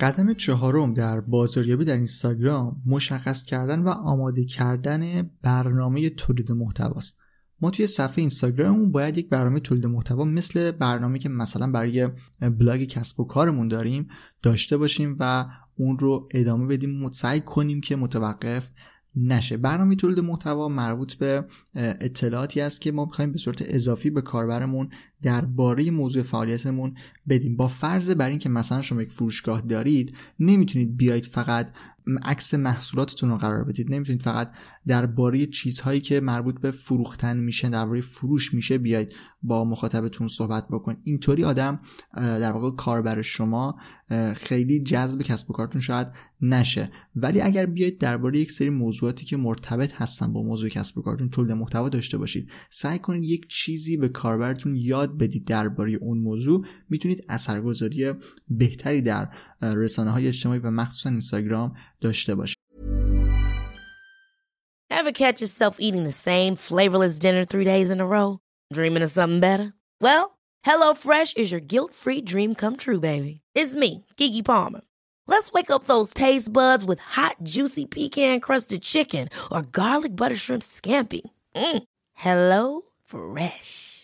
قدم 0.00 0.32
چهارم 0.32 0.94
در 0.94 1.20
بازاریابی 1.20 1.84
در 1.84 1.96
اینستاگرام 1.96 2.82
مشخص 2.86 3.42
کردن 3.42 3.80
و 3.80 3.88
آماده 3.88 4.44
کردن 4.44 5.30
برنامه 5.42 6.10
تولید 6.10 6.52
محتواست. 6.52 7.23
ما 7.64 7.70
توی 7.70 7.86
صفحه 7.86 8.18
اینستاگراممون 8.18 8.92
باید 8.92 9.18
یک 9.18 9.28
برنامه 9.28 9.60
تولید 9.60 9.86
محتوا 9.86 10.24
مثل 10.24 10.70
برنامه 10.70 11.18
که 11.18 11.28
مثلا 11.28 11.70
برای 11.70 12.08
بلاگ 12.40 12.84
کسب 12.84 13.20
و 13.20 13.24
کارمون 13.24 13.68
داریم 13.68 14.08
داشته 14.42 14.76
باشیم 14.76 15.16
و 15.20 15.46
اون 15.76 15.98
رو 15.98 16.28
ادامه 16.30 16.66
بدیم 16.66 17.10
سعی 17.10 17.40
کنیم 17.40 17.80
که 17.80 17.96
متوقف 17.96 18.70
نشه. 19.16 19.56
برنامه 19.56 19.96
تولید 19.96 20.20
محتوا 20.20 20.68
مربوط 20.68 21.14
به 21.14 21.44
اطلاعاتی 21.74 22.60
است 22.60 22.80
که 22.80 22.92
ما 22.92 23.04
می‌خوایم 23.04 23.32
به 23.32 23.38
صورت 23.38 23.62
اضافی 23.66 24.10
به 24.10 24.20
کاربرمون 24.20 24.88
درباره 25.24 25.90
موضوع 25.90 26.22
فعالیتمون 26.22 26.94
بدیم. 27.28 27.56
با 27.56 27.68
فرض 27.68 28.10
بر 28.10 28.28
اینکه 28.28 28.48
مثلا 28.48 28.82
شما 28.82 29.02
یک 29.02 29.12
فروشگاه 29.12 29.60
دارید 29.60 30.16
نمی‌تونید 30.40 30.96
بیاید 30.96 31.26
فقط 31.26 31.70
عکس 32.22 32.54
محصولاتتون 32.54 33.30
رو 33.30 33.36
قرار 33.36 33.64
بدید. 33.64 33.94
نمی‌تونید 33.94 34.22
فقط 34.22 34.52
درباره 34.86 35.46
چیزهایی 35.46 36.00
که 36.00 36.20
مربوط 36.20 36.60
به 36.60 36.70
فروختن 36.70 37.36
میشه 37.36 37.68
درباره 37.68 38.00
فروش 38.00 38.54
میشه 38.54 38.78
بیاید 38.78 39.12
با 39.42 39.64
مخاطبتون 39.64 40.28
صحبت 40.28 40.68
بکنید 40.68 40.98
اینطوری 41.02 41.44
آدم 41.44 41.80
در 42.16 42.52
واقع 42.52 42.70
کاربر 42.70 43.22
شما 43.22 43.78
خیلی 44.36 44.82
جذب 44.82 45.22
کسب 45.22 45.50
و 45.50 45.52
کارتون 45.52 45.80
شاید 45.80 46.08
نشه. 46.40 46.90
ولی 47.16 47.40
اگر 47.40 47.66
بیاید 47.66 47.98
درباره 47.98 48.38
یک 48.38 48.52
سری 48.52 48.70
موضوعاتی 48.70 49.24
که 49.26 49.36
مرتبط 49.36 49.92
هستن 49.94 50.32
با 50.32 50.42
موضوع 50.42 50.68
کسب 50.68 50.98
و 50.98 51.02
کارتون 51.02 51.30
تولید 51.30 51.52
محتوا 51.52 51.88
داشته 51.88 52.18
باشید 52.18 52.50
سعی 52.70 52.98
کنید 52.98 53.24
یک 53.24 53.46
چیزی 53.48 53.96
به 53.96 54.08
کاربرتون 54.08 54.76
یاد 54.76 55.13
بدید 55.18 55.44
درباره 55.46 55.92
اون 55.92 56.18
موضوع 56.18 56.66
می‌تونید 56.88 57.24
اثرگذاری 57.28 58.12
بهتری 58.48 59.02
در 59.02 59.28
رسانه 59.62 60.10
های 60.10 60.28
اجتماعی 60.28 60.60
و 60.60 60.70
مخصوصا 60.70 61.10
اینستاگرام 61.10 61.74
داشته 62.00 62.34
باشید 62.34 62.58
Ever 64.90 65.12
catch 65.12 65.40
yourself 65.40 65.74
eating 65.80 66.04
the 66.04 66.18
same 66.30 66.56
flavorless 66.56 67.18
dinner 67.18 67.44
three 67.44 67.64
days 67.64 67.90
in 67.90 68.00
a 68.00 68.06
row? 68.06 68.38
Dreaming 68.72 69.02
of 69.02 69.10
something 69.10 69.40
better? 69.40 69.74
Well, 70.00 70.24
HelloFresh 70.64 71.36
is 71.36 71.50
your 71.52 71.60
guilt-free 71.72 72.22
dream 72.32 72.54
come 72.54 72.76
true, 72.76 73.00
baby. 73.00 73.40
It's 73.54 73.74
me, 73.74 73.90
Kiki 74.16 74.42
Palmer. 74.42 74.82
Let's 75.26 75.52
wake 75.52 75.70
up 75.70 75.84
those 75.84 76.14
taste 76.14 76.52
buds 76.52 76.84
with 76.84 77.00
hot, 77.16 77.36
juicy 77.42 77.84
pecan-crusted 77.86 78.82
chicken 78.82 79.28
or 79.50 79.62
garlic 79.62 80.14
butter 80.16 80.36
shrimp 80.36 80.62
scampi. 80.62 81.22
Mm. 81.56 81.82
Hello 82.14 82.82
Fresh. 83.04 84.03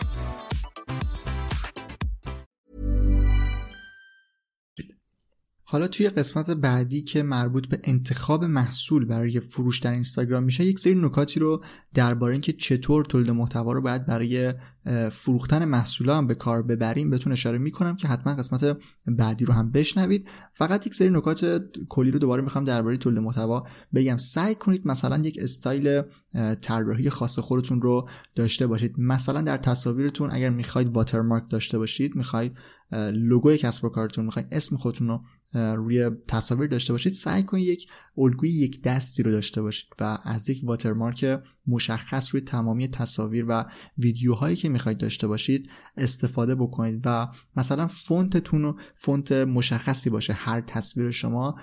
حالا 5.71 5.87
توی 5.87 6.09
قسمت 6.09 6.49
بعدی 6.49 7.01
که 7.01 7.23
مربوط 7.23 7.67
به 7.67 7.79
انتخاب 7.83 8.45
محصول 8.45 9.05
برای 9.05 9.39
فروش 9.39 9.79
در 9.79 9.91
اینستاگرام 9.91 10.43
میشه 10.43 10.65
یک 10.65 10.79
سری 10.79 10.95
نکاتی 10.95 11.39
رو 11.39 11.61
درباره 11.93 12.33
اینکه 12.33 12.53
چطور 12.53 13.05
تولید 13.05 13.31
محتوا 13.31 13.73
رو 13.73 13.81
باید 13.81 14.05
برای 14.05 14.53
فروختن 15.11 15.65
محصولا 15.65 16.17
هم 16.17 16.27
به 16.27 16.35
کار 16.35 16.63
ببریم 16.63 17.09
بهتون 17.09 17.33
اشاره 17.33 17.57
می‌کنم 17.57 17.95
که 17.95 18.07
حتما 18.07 18.35
قسمت 18.35 18.77
بعدی 19.07 19.45
رو 19.45 19.53
هم 19.53 19.71
بشنوید. 19.71 20.29
فقط 20.53 20.87
یک 20.87 20.95
سری 20.95 21.09
نکات 21.09 21.63
کلی 21.89 22.11
رو 22.11 22.19
دوباره 22.19 22.41
می‌خوام 22.41 22.65
درباره 22.65 22.97
تولید 22.97 23.19
محتوا 23.19 23.63
بگم. 23.93 24.17
سعی 24.17 24.55
کنید 24.55 24.87
مثلا 24.87 25.17
یک 25.17 25.39
استایل 25.41 26.01
طراحی 26.61 27.09
خاص 27.09 27.39
خودتون 27.39 27.81
رو 27.81 28.09
داشته 28.35 28.67
باشید. 28.67 28.95
مثلا 28.97 29.41
در 29.41 29.57
تصاویرتون 29.57 30.29
اگر 30.31 30.49
می‌خواید 30.49 30.95
watermark 30.95 31.43
داشته 31.49 31.77
باشید 31.77 32.15
می‌خواید 32.15 32.53
لوگوی 33.13 33.57
کسب 33.57 33.85
و 33.85 33.89
کارتون 33.89 34.25
می‌خواید 34.25 34.47
اسم 34.51 34.77
خودتون 34.77 35.07
رو 35.07 35.21
روی 35.53 36.09
تصاویر 36.27 36.69
داشته 36.69 36.93
باشید 36.93 37.13
سعی 37.13 37.43
کنید 37.43 37.67
یک 37.67 37.87
الگوی 38.17 38.49
یک 38.49 38.81
دستی 38.81 39.23
رو 39.23 39.31
داشته 39.31 39.61
باشید 39.61 39.87
و 39.99 40.17
از 40.23 40.49
یک 40.49 40.61
watermark 40.63 41.39
مشخص 41.67 42.33
روی 42.35 42.41
تمامی 42.41 42.87
تصاویر 42.87 43.45
و 43.47 43.65
ویدیوهایی 43.97 44.55
که 44.55 44.69
می‌خواید 44.69 44.97
داشته 44.97 45.27
باشید 45.27 45.69
استفاده 45.97 46.55
بکنید 46.55 47.01
و 47.05 47.27
مثلا 47.55 47.87
فونتتون 47.87 48.61
رو 48.61 48.79
فونت 48.95 49.31
مشخصی 49.31 50.09
باشه. 50.09 50.33
هر 50.33 50.61
تصویر 50.61 51.11
شما 51.11 51.55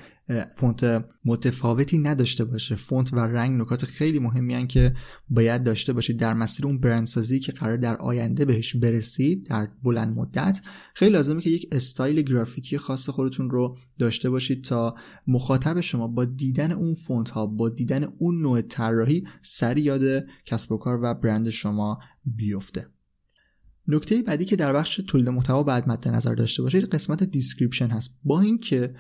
فونت 0.57 1.05
متفاوتی 1.25 1.99
نداشته 1.99 2.45
باشه. 2.45 2.75
فونت 2.75 3.13
و 3.13 3.19
رنگ 3.19 3.61
نکات 3.61 3.85
خیلی 3.85 4.19
مهمی 4.19 4.55
هستن 4.55 4.67
که 4.67 4.95
باید 5.29 5.63
داشته 5.63 5.93
باشید. 5.93 6.19
در 6.19 6.35
مسیر 6.35 6.67
اون 6.67 6.81
برندسازی 6.81 7.39
که 7.39 7.53
قراره 7.53 7.77
در 7.77 7.97
آینده 7.97 8.45
بهش 8.45 8.77
برسید 8.77 9.47
در 9.47 9.69
بلند 9.83 10.17
مدت 10.17 10.61
خیلی 10.95 11.13
لازمه 11.13 11.41
که 11.41 11.51
یک 11.51 11.69
استایل 11.73 12.23
گرافیکی 12.23 12.79
خاص 12.79 13.09
خودتون 13.09 13.51
رو 13.51 13.78
داشته 13.99 14.31
باشید 14.31 14.65
تا 14.65 14.95
مخاطب 15.27 15.81
شما 15.81 16.07
با 16.07 16.25
دیدن 16.25 16.73
اون 16.73 16.95
فونت 16.95 17.31
ها 17.31 17.47
با 17.47 17.69
دیدن 17.69 18.05
اون 18.05 18.41
نوع 18.43 18.61
طراحی 18.61 19.25
سریع 19.43 19.81
یاد 19.81 20.25
کسب 20.45 20.73
و 20.73 20.77
کار 20.77 21.01
و 21.03 21.15
برند 21.15 21.51
شما 21.51 21.99
بیفته. 22.25 22.87
نکته 23.91 24.23
بعدی 24.23 24.45
که 24.45 24.57
در 24.57 24.73
بخش 24.73 24.97
تولید 24.97 25.29
محتوا 25.29 25.63
باید 25.63 25.89
مد 25.89 26.09
نظر 26.09 26.35
داشته 26.35 26.63
باشید 26.63 26.85
قسمت 26.85 27.23
description 27.23 27.89
هست. 27.89 28.15
با 28.25 28.41
اینکه 28.41 28.95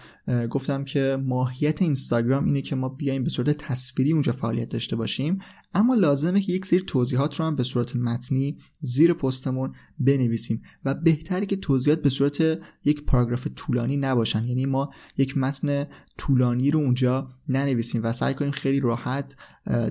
گفتم 0.50 0.84
که 0.84 1.18
ماهیت 1.26 1.82
اینستاگرام 1.82 2.44
اینه 2.44 2.62
که 2.62 2.76
ما 2.76 2.88
بیایم 2.88 3.24
به 3.24 3.30
صورت 3.30 3.50
تصویری 3.50 4.12
اونجا 4.12 4.32
فعالیت 4.32 4.68
داشته 4.68 4.96
باشیم 4.96 5.38
اما 5.74 5.94
لازمه 5.94 6.40
که 6.40 6.52
یک 6.52 6.66
سری 6.66 6.80
توضیحات 6.80 7.36
رو 7.36 7.44
هم 7.44 7.56
به 7.56 7.62
صورت 7.62 7.96
متنی 7.96 8.58
زیر 8.80 9.12
پستمون 9.12 9.72
بنویسیم 9.98 10.62
و 10.84 10.94
بهتره 10.94 11.46
که 11.46 11.56
توضیحات 11.56 12.02
به 12.02 12.10
صورت 12.10 12.58
یک 12.84 13.04
پاراگراف 13.04 13.46
طولانی 13.56 13.96
نباشن. 13.96 14.44
یعنی 14.44 14.66
ما 14.66 14.90
یک 15.16 15.38
متن 15.38 15.84
طولانی 16.18 16.70
رو 16.70 16.80
اونجا 16.80 17.28
ننویسیم 17.48 18.00
و 18.04 18.12
سعی 18.12 18.34
کنیم 18.34 18.50
خیلی 18.50 18.80
راحت 18.80 19.36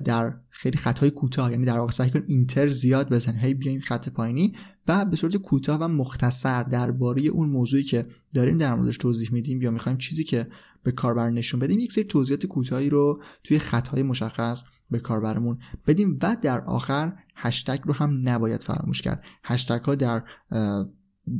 در 0.04 0.34
خیلی 0.50 0.78
خطهای 0.78 1.10
کوتاه 1.10 1.50
یعنی 1.50 1.64
در 1.64 1.78
واقع 1.78 1.92
سعی 1.92 2.10
کنیم 2.10 2.24
اینتر 2.28 2.68
زیاد 2.68 3.08
بزنیم. 3.12 3.40
هی 3.40 3.54
بیایم 3.54 3.80
خط 3.80 4.08
پایینی 4.08 4.52
و 4.88 5.04
به 5.04 5.16
صورت 5.16 5.36
کوتاه 5.36 5.78
و 5.80 5.88
مختصر 5.88 6.62
درباره 6.62 7.22
اون 7.22 7.48
موضوعی 7.48 7.82
که 7.82 8.06
داریم 8.34 8.56
در 8.56 8.74
موردش 8.74 8.96
توضیح 8.96 9.32
میدیم 9.32 9.62
یا 9.62 9.70
می‌خوایم 9.70 9.98
چیزی 9.98 10.24
که 10.24 10.46
به 10.82 10.92
کاربر 10.92 11.30
نشون 11.30 11.60
بدیم 11.60 11.78
یک 11.78 11.92
سری 11.92 12.04
توضیحات 12.04 12.46
کوتاهی 12.46 12.90
رو 12.90 13.22
توی 13.44 13.58
خطهای 13.58 14.02
مشخص 14.02 14.64
به 14.90 14.98
کاربرمون 14.98 15.58
بدیم 15.86 16.18
و 16.22 16.36
در 16.42 16.60
آخر 16.60 17.12
هشتگ 17.36 17.78
رو 17.84 17.94
هم 17.94 18.28
نباید 18.28 18.62
فراموش 18.62 19.02
کرد. 19.02 19.22
هشتگ 19.44 19.84
ها 19.84 19.94
در 19.94 20.22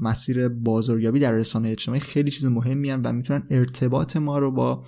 مسیر 0.01 0.49
بازاریابی 0.49 1.21
در 1.21 1.33
رسانه 1.33 1.69
اجتماعی 1.69 2.01
خیلی 2.01 2.31
چیز 2.31 2.45
مهمی 2.45 2.91
و 2.91 3.13
می‌تونن 3.13 3.43
ارتباط 3.51 4.17
ما 4.17 4.39
رو 4.39 4.53
با 4.53 4.85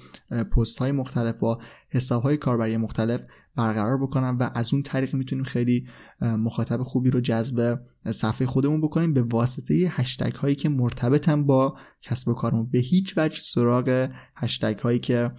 پست 0.56 0.78
های 0.78 0.92
مختلف 0.92 1.42
و 1.42 1.56
حساب 1.88 2.22
های 2.22 2.36
کاربری 2.36 2.76
مختلف 2.76 3.22
برقرار 3.56 4.02
بکنن 4.02 4.36
و 4.36 4.50
از 4.54 4.74
اون 4.74 4.82
طریق 4.82 5.14
می‌تونیم 5.14 5.44
خیلی 5.44 5.86
مخاطب 6.20 6.82
خوبی 6.82 7.10
رو 7.10 7.20
جذب 7.20 7.80
صفحه 8.10 8.46
خودمون 8.46 8.80
بکنیم 8.80 9.14
به 9.14 9.22
واسطه 9.22 9.74
هشتگ 9.74 10.34
هایی 10.34 10.54
که 10.54 10.68
مرتبطن 10.68 11.46
با 11.46 11.76
کسب 12.02 12.28
و 12.28 12.34
کارمون. 12.34 12.70
به 12.70 12.78
هیچ 12.78 13.14
وجه 13.16 13.38
سراغ 13.40 14.08
هشتگ 14.36 14.78
هایی 14.78 14.98
که 14.98 15.30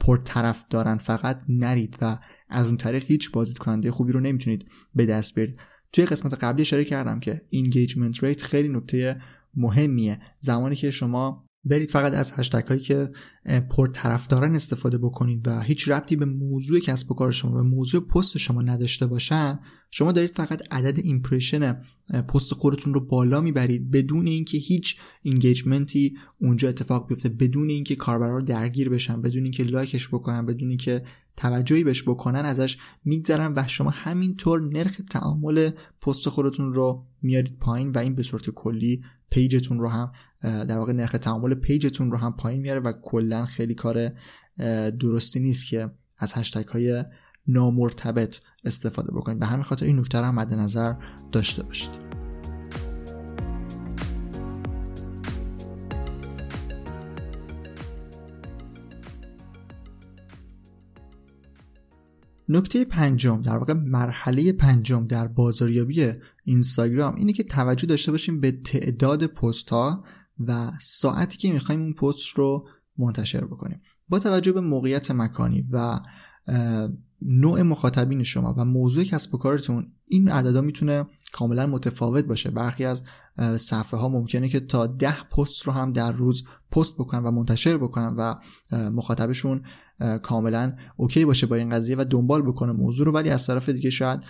پرطرفدارن 0.00 0.98
فقط 0.98 1.42
نرید 1.48 1.96
و 2.00 2.18
از 2.48 2.66
اون 2.66 2.76
طریق 2.76 3.04
هیچ 3.04 3.30
بازدید 3.30 3.58
کننده 3.58 3.90
خوبی 3.90 4.12
رو 4.12 4.20
نمی‌تونید 4.20 4.68
به 4.94 5.06
دست 5.06 5.34
بیارید. 5.34 5.60
توی 5.92 6.04
قسمت 6.04 6.44
قبلی 6.44 6.62
اشاره 6.62 6.84
کردم 6.84 7.20
که 7.20 7.42
engagement 7.48 8.24
rate 8.24 8.42
خیلی 8.42 8.68
نکته 8.68 9.20
مهمیه. 9.54 10.20
زمانی 10.40 10.76
که 10.76 10.90
شما 10.90 11.50
برید 11.64 11.90
فقط 11.90 12.14
از 12.14 12.32
هشتگ 12.34 12.66
هایی 12.68 12.80
که 12.80 13.10
پرطرفدارن 13.70 14.54
استفاده 14.54 14.98
بکنید 14.98 15.48
و 15.48 15.60
هیچ 15.60 15.88
ربطی 15.88 16.16
به 16.16 16.24
موضوع 16.24 16.80
کسب 16.80 17.10
و 17.10 17.14
کار 17.14 17.32
شما 17.32 17.60
و 17.60 17.62
موضوع 17.62 18.06
پست 18.06 18.38
شما 18.38 18.62
نداشته 18.62 19.06
باشن 19.06 19.58
شما 19.90 20.12
دارید 20.12 20.30
فقط 20.30 20.62
عدد 20.70 20.98
impression 21.04 21.82
پست 22.28 22.54
خودتون 22.54 22.94
رو 22.94 23.06
بالا 23.06 23.40
می‌برید 23.40 23.90
بدون 23.90 24.26
اینکه 24.26 24.58
هیچ 24.58 24.96
engagement 25.22 26.08
ی 26.08 26.16
اونجا 26.40 26.68
اتفاق 26.68 27.08
بیفته 27.08 27.28
بدون 27.28 27.70
اینکه 27.70 27.96
کاربرا 27.96 28.38
درگیر 28.38 28.88
بشن 28.88 29.22
بدون 29.22 29.42
اینکه 29.42 29.64
لایکش 29.64 30.08
بکنن 30.08 30.46
بدون 30.46 30.68
اینکه 30.68 31.02
توجهی 31.40 31.84
بهش 31.84 32.02
بکنن 32.02 32.44
ازش 32.44 32.78
میگذرن 33.04 33.52
و 33.56 33.64
شما 33.66 33.90
همینطور 33.90 34.60
نرخ 34.60 35.00
تعامل 35.10 35.70
پست 36.00 36.28
خودتون 36.28 36.74
رو 36.74 37.06
میارید 37.22 37.58
پایین 37.58 37.90
و 37.90 37.98
این 37.98 38.14
به 38.14 38.22
صورت 38.22 38.50
کلی 38.50 39.02
پیجتون 39.30 39.80
رو 39.80 39.88
هم 39.88 40.12
در 40.42 40.78
واقع 40.78 40.92
نرخ 40.92 41.12
تعامل 41.12 41.54
پیجتون 41.54 42.10
رو 42.10 42.18
هم 42.18 42.32
پایین 42.36 42.60
میاره 42.60 42.80
و 42.80 42.92
کلا 43.02 43.46
خیلی 43.46 43.74
کار 43.74 44.12
درستی 45.00 45.40
نیست 45.40 45.66
که 45.66 45.90
از 46.18 46.32
هشتگ 46.34 46.68
های 46.68 47.04
نامرتبط 47.46 48.40
استفاده 48.64 49.12
بکنید. 49.12 49.38
به 49.38 49.46
همین 49.46 49.64
خاطر 49.64 49.86
این 49.86 49.98
نکته 49.98 50.18
رو 50.18 50.24
هم 50.24 50.34
مد 50.34 50.54
نظر 50.54 50.94
داشته 51.32 51.62
باشید. 51.62 52.09
نکته 62.52 62.84
پنجم 62.84 63.40
در 63.40 63.56
واقع 63.56 63.72
مرحله 63.72 64.52
پنجم 64.52 65.06
در 65.06 65.26
بازاریابی 65.26 66.12
اینستاگرام 66.44 67.14
اینه 67.14 67.32
که 67.32 67.42
توجه 67.44 67.86
داشته 67.86 68.12
باشیم 68.12 68.40
به 68.40 68.52
تعداد 68.52 69.26
پست 69.26 69.70
ها 69.70 70.04
و 70.46 70.70
ساعتی 70.80 71.38
که 71.38 71.52
می‌خوایم 71.52 71.80
اون 71.80 71.92
پست 71.92 72.28
رو 72.28 72.68
منتشر 72.98 73.44
بکنیم. 73.44 73.80
با 74.08 74.18
توجه 74.18 74.52
به 74.52 74.60
موقعیت 74.60 75.10
مکانی 75.10 75.66
و 75.70 76.00
نوع 77.22 77.62
مخاطبین 77.62 78.22
شما 78.22 78.54
و 78.58 78.64
موضوع 78.64 79.04
کسب 79.04 79.34
و 79.34 79.38
کارتون 79.38 79.86
این 80.04 80.30
عددا 80.30 80.60
می‌تونه 80.60 81.06
کاملا 81.32 81.66
متفاوت 81.66 82.24
باشه. 82.24 82.50
برخی 82.50 82.84
از 82.84 83.02
صفحه 83.56 84.00
ها 84.00 84.08
ممکنه 84.08 84.48
که 84.48 84.60
تا 84.60 84.86
ده 84.86 85.22
پست 85.24 85.62
رو 85.62 85.72
هم 85.72 85.92
در 85.92 86.12
روز 86.12 86.44
پست 86.72 86.94
بکنن 86.94 87.22
و 87.22 87.30
منتشر 87.30 87.76
بکنن 87.76 88.14
و 88.16 88.34
مخاطبشون 88.90 89.62
کاملا 90.22 90.76
اوکی 90.96 91.24
باشه 91.24 91.46
با 91.46 91.56
این 91.56 91.70
قضیه 91.70 91.96
و 91.98 92.04
دنبال 92.04 92.42
بکنه 92.42 92.72
موضوع 92.72 93.06
رو. 93.06 93.12
ولی 93.12 93.30
از 93.30 93.46
طرف 93.46 93.68
دیگه 93.68 93.90
شاید 93.90 94.24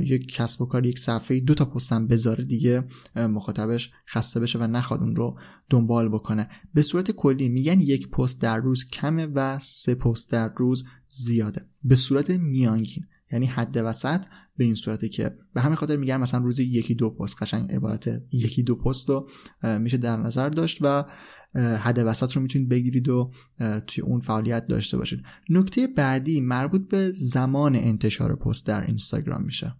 یک 0.00 0.34
کسب 0.34 0.62
و 0.62 0.66
کار 0.66 0.86
یک 0.86 0.98
صفحه 0.98 1.40
دو 1.40 1.54
تا 1.54 1.64
پستم 1.64 2.06
بذاره 2.06 2.44
دیگه 2.44 2.84
مخاطبش 3.16 3.90
خسته 4.08 4.40
بشه 4.40 4.58
و 4.58 4.66
نخواد 4.66 5.00
اون 5.00 5.16
رو 5.16 5.38
دنبال 5.70 6.08
بکنه. 6.08 6.48
به 6.74 6.82
صورت 6.82 7.10
کلی 7.10 7.48
میگن 7.48 7.80
یک 7.80 8.10
پست 8.10 8.40
در 8.40 8.58
روز 8.58 8.88
کمه 8.88 9.26
و 9.26 9.58
سه 9.58 9.94
پست 9.94 10.30
در 10.30 10.52
روز 10.56 10.84
زیاده. 11.08 11.60
به 11.84 11.96
صورت 11.96 12.30
میانگین. 12.30 13.04
یعنی 13.32 13.46
حد 13.46 13.76
وسط 13.76 14.24
به 14.56 14.64
این 14.64 14.74
صورته 14.74 15.08
که 15.08 15.36
به 15.54 15.60
همین 15.60 15.74
خاطر 15.74 15.96
میگن 15.96 16.16
مثلا 16.16 16.40
روزی 16.40 16.64
یکی 16.64 16.94
دو 16.94 17.10
پست 17.10 17.42
قشنگ 17.42 17.72
عبارت 17.72 18.22
یکی 18.32 18.62
دو 18.62 18.74
پست 18.74 19.08
رو 19.08 19.28
میشه 19.78 19.96
در 19.96 20.16
نظر 20.16 20.48
داشت 20.48 20.78
و 20.80 21.04
حد 21.54 21.98
وسط 21.98 22.32
رو 22.32 22.42
می‌تونید 22.42 22.68
بگیرید 22.68 23.08
و 23.08 23.30
توی 23.86 24.04
اون 24.04 24.20
فعالیت 24.20 24.66
داشته 24.66 24.96
باشید. 24.96 25.22
نکته 25.50 25.86
بعدی 25.86 26.40
مربوط 26.40 26.88
به 26.88 27.10
زمان 27.10 27.76
انتشار 27.76 28.36
پست 28.36 28.66
در 28.66 28.86
اینستاگرام 28.86 29.42
میشه. 29.42 29.74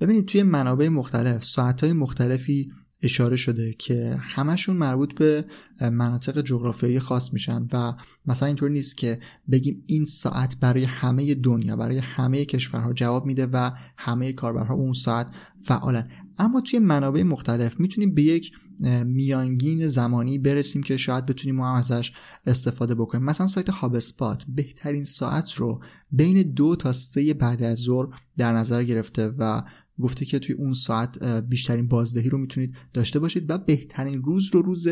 ببینید 0.00 0.26
توی 0.26 0.42
منابع 0.42 0.88
مختلف 0.88 1.44
ساعتهای 1.44 1.92
مختلفی 1.92 2.72
اشاره 3.02 3.36
شده 3.36 3.72
که 3.72 4.16
همشون 4.20 4.76
مربوط 4.76 5.14
به 5.14 5.44
مناطق 5.80 6.40
جغرافیایی 6.40 6.98
خاص 6.98 7.32
میشن 7.32 7.68
و 7.72 7.92
مثلا 8.26 8.46
اینطور 8.46 8.70
نیست 8.70 8.96
که 8.96 9.18
بگیم 9.50 9.82
این 9.86 10.04
ساعت 10.04 10.56
برای 10.60 10.84
همه 10.84 11.34
دنیا 11.34 11.76
برای 11.76 11.98
همه 11.98 12.44
کشورها 12.44 12.92
جواب 12.92 13.26
میده 13.26 13.46
و 13.46 13.70
همه 13.96 14.32
کاربرها 14.32 14.74
اون 14.74 14.92
ساعت 14.92 15.30
فعالن. 15.62 16.10
اما 16.38 16.60
توی 16.60 16.78
منابع 16.78 17.22
مختلف 17.22 17.80
می‌تونیم 17.80 18.14
به 18.14 18.22
یک 18.22 18.52
میانگین 19.04 19.88
زمانی 19.88 20.38
برسیم 20.38 20.82
که 20.82 20.96
شاید 20.96 21.26
بتونیم 21.26 21.56
ما 21.56 21.76
ازش 21.76 22.12
استفاده 22.46 22.94
بکنیم. 22.94 23.24
مثلا 23.24 23.46
سایت 23.46 23.70
هاب 23.70 23.94
اسپات 23.94 24.44
بهترین 24.48 25.04
ساعت 25.04 25.52
رو 25.52 25.82
بین 26.10 26.42
دو 26.42 26.76
تا 26.76 26.92
سه 26.92 27.34
بعد 27.34 27.62
از 27.62 27.78
ظهر 27.78 28.08
در 28.36 28.52
نظر 28.52 28.84
گرفته 28.84 29.28
و 29.38 29.62
گفته 30.00 30.24
که 30.24 30.38
توی 30.38 30.54
اون 30.54 30.72
ساعت 30.72 31.24
بیشترین 31.24 31.88
بازدهی 31.88 32.28
رو 32.28 32.38
می‌تونید 32.38 32.76
داشته 32.92 33.18
باشید 33.18 33.50
و 33.50 33.58
بهترین 33.58 34.22
روز 34.22 34.50
رو 34.52 34.62
روز 34.62 34.88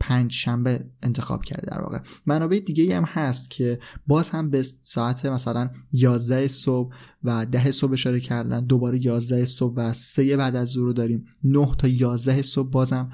پنج 0.00 0.32
شنبه 0.32 0.84
انتخاب 1.02 1.44
کرده 1.44 1.66
در 1.70 1.82
واقع. 1.82 1.98
منابع 2.26 2.58
دیگه 2.58 2.96
هم 2.96 3.04
هست 3.04 3.50
که 3.50 3.78
باز 4.06 4.30
هم 4.30 4.50
به 4.50 4.62
ساعت 4.82 5.26
مثلا 5.26 5.70
11 5.92 6.46
صبح 6.46 6.94
و 7.24 7.46
10 7.46 7.70
صبح 7.70 7.92
اشاره 7.92 8.20
کردن 8.20 8.64
دوباره 8.64 9.06
11 9.06 9.44
صبح 9.44 9.74
و 9.76 9.92
3 9.92 10.36
بعد 10.36 10.56
از 10.56 10.68
ظهر 10.68 10.92
داریم. 10.92 11.24
9 11.44 11.68
تا 11.78 11.88
11 11.88 12.42
صبح 12.42 12.70
بازم 12.70 13.08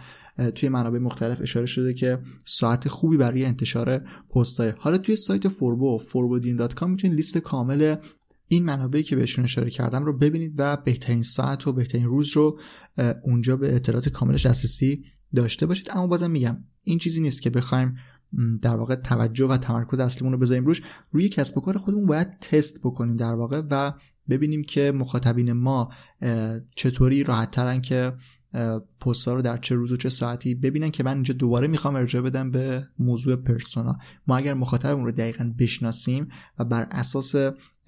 توی 0.55 0.69
منابع 0.69 0.99
مختلف 0.99 1.41
اشاره 1.41 1.67
شده 1.67 1.95
که 1.95 2.19
ساعت 2.45 2.89
خوبی 2.89 3.17
برای 3.17 3.45
انتشار 3.45 3.99
پست 4.35 4.61
های 4.61 4.73
حالا 4.79 4.99
توی 4.99 5.17
سایت 5.17 5.49
فوربو 5.49 5.99
forwardin.com 5.99 6.83
می‌تونید 6.83 7.17
لیست 7.17 7.39
کامل 7.39 7.97
این 8.49 8.65
منابعی 8.65 9.03
که 9.03 9.17
بهشون 9.17 9.45
اشاره 9.45 9.71
کردم 9.71 10.05
رو 10.05 10.19
ببینید 10.19 10.55
و 10.59 10.77
بهترین 10.77 11.23
ساعت 11.23 11.67
و 11.67 11.73
بهترین 11.73 12.07
روز 12.07 12.37
رو 12.37 12.59
اونجا 13.25 13.57
به 13.57 13.75
اطلاعات 13.75 14.09
کاملش 14.09 14.47
دسترسی 14.47 15.05
داشته 15.35 15.67
باشید 15.67 15.89
اما 15.91 16.07
بازم 16.07 16.31
میگم 16.31 16.57
این 16.85 16.99
چیزی 16.99 17.21
نیست 17.21 17.43
که 17.43 17.51
بخوایم 17.51 17.97
در 18.63 18.77
واقع 18.77 18.95
توجه 18.95 19.47
و 19.47 19.57
تمرکز 19.57 20.01
اصلیمون 20.01 20.33
رو 20.33 20.39
بذاریم 20.39 20.65
روش. 20.65 20.83
روی 21.11 21.29
کسب 21.29 21.59
و 21.59 21.61
کار 21.61 21.79
خودمون 21.79 22.07
باید 22.07 22.39
تست 22.39 22.81
بکنیم 22.81 23.17
در 23.17 23.35
واقع 23.35 23.63
و 23.71 23.93
ببینیم 24.29 24.65
که 24.65 24.93
مخاطبین 24.93 25.53
ما 25.53 25.93
چطوری 26.77 27.25
راحت 27.25 27.51
ترن 27.51 27.81
که 27.81 28.13
پست 29.01 29.29
رو 29.29 29.43
در 29.43 29.57
چه 29.57 29.75
روز 29.75 29.93
و 29.93 29.97
چه 29.97 30.09
ساعتی 30.09 30.55
ببینن 30.55 30.91
که 30.91 31.03
من 31.03 31.15
اینجا 31.15 31.35
دوباره 31.35 31.67
می‌خوام 31.67 31.97
ارجاع 31.97 32.23
بدم 32.23 32.51
به 32.51 32.89
موضوع 32.99 33.37
پرسونا. 33.37 33.99
ما 34.27 34.37
اگر 34.37 34.55
مخاطبمون 34.55 35.05
رو 35.05 35.13
دقیقا 35.13 35.53
بشناسیم 35.59 36.29
و 36.59 36.65
بر 36.65 36.89
اساس 36.91 37.35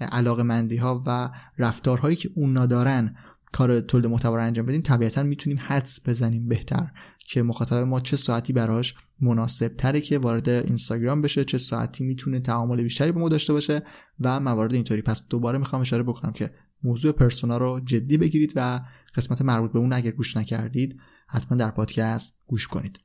علاقه 0.01 0.43
مندی 0.43 0.77
ها 0.77 1.03
و 1.07 1.31
رفتارهایی 1.59 2.17
که 2.17 2.31
اون 2.35 2.59
ندارن 2.59 3.17
کار 3.55 3.81
تولید 3.81 4.07
محتوا 4.07 4.37
رو 4.37 4.43
انجام 4.43 4.67
بدیم 4.67 4.81
طبیعتا 4.81 5.23
می‌تونیم 5.23 5.59
حدس 5.61 6.09
بزنیم 6.09 6.49
بهتر 6.49 6.91
که 7.27 7.43
مخاطب 7.43 7.77
ما 7.77 8.01
چه 8.01 8.17
ساعتی 8.17 8.53
براش 8.53 8.95
مناسب 9.21 9.69
تره 9.69 10.01
که 10.01 10.19
وارد 10.19 10.49
اینستاگرام 10.49 11.23
بشه 11.23 11.45
چه 11.45 11.59
ساعتی 11.59 12.05
می‌تونه 12.05 12.41
تعامل 12.41 12.83
بیشتری 12.83 13.13
با 13.13 13.21
ما 13.21 13.29
داشته 13.29 13.53
باشه 13.53 13.83
و 14.21 14.41
موارد 14.41 14.75
اینطوری. 14.75 15.03
پس 15.03 15.23
دوباره 15.29 15.59
می‌خوام 15.59 15.83
اشاره 15.83 16.03
بکنم 16.03 16.33
که 16.33 16.51
موضوع 16.83 17.13
پرسونا 17.13 17.57
رو 17.57 17.81
جدی 17.81 18.17
بگیرید 18.17 18.53
و 18.57 18.81
قسمت 19.15 19.43
مربوط 19.43 19.73
به 19.73 19.79
اون 19.79 19.93
اگر 19.93 20.11
گوش 20.11 20.37
نکردید 20.37 21.01
حتما 21.29 21.59
در 21.59 21.71
پادکست 21.71 22.35
گوش 22.47 22.69
کنید. 22.69 23.01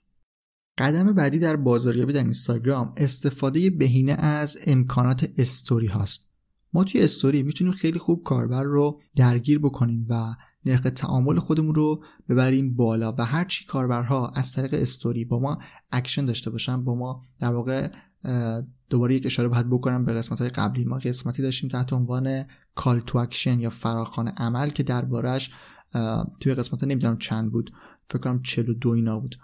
قدم 0.77 1.13
بعدی 1.13 1.39
در 1.39 1.55
بازاریابی 1.55 2.13
در 2.13 2.23
اینستاگرام 2.23 2.93
استفاده 2.97 3.69
بهینه 3.69 4.11
از 4.11 4.57
امکانات 4.67 5.29
استوری 5.37 5.87
هاست. 5.87 6.28
ما 6.73 6.83
توی 6.83 7.01
استوری 7.01 7.43
می‌تونیم 7.43 7.73
خیلی 7.73 7.99
خوب 7.99 8.23
کاربر 8.23 8.63
رو 8.63 9.01
درگیر 9.15 9.59
بکنیم 9.59 10.05
و 10.09 10.35
نرخ 10.65 10.81
تعامل 10.81 11.39
خودمون 11.39 11.75
رو 11.75 12.03
ببریم 12.29 12.75
بالا 12.75 13.15
و 13.17 13.25
هر 13.25 13.45
چی 13.45 13.65
کاربرها 13.65 14.29
از 14.35 14.51
طریق 14.51 14.73
استوری 14.73 15.25
با 15.25 15.39
ما 15.39 15.57
اکشن 15.91 16.25
داشته 16.25 16.49
باشن 16.49 16.83
با 16.83 16.95
ما 16.95 17.21
در 17.39 17.51
واقع 17.51 17.91
دوباره 18.89 19.15
یک 19.15 19.25
اشاره 19.25 19.49
باید 19.49 19.69
بکنم 19.69 20.05
به 20.05 20.13
قسمت 20.13 20.41
های 20.41 20.49
قبلی. 20.49 20.85
ما 20.85 20.97
قسمتی 20.97 21.41
داشتیم 21.41 21.69
تحت 21.69 21.93
عنوان 21.93 22.45
call 22.75 22.99
to 22.99 23.17
action 23.17 23.59
یا 23.59 23.69
فراخوان 23.69 24.27
عمل 24.27 24.69
که 24.69 24.83
دربارش 24.83 25.51
توی 26.39 26.53
قسمت 26.53 26.83
نمی‌دونم 26.83 27.17
چند 27.17 27.51
بود. 27.51 27.71
فکر 28.09 28.19
کنم 28.19 28.41
42 28.41 28.89
اینا 28.89 29.19
بود. 29.19 29.35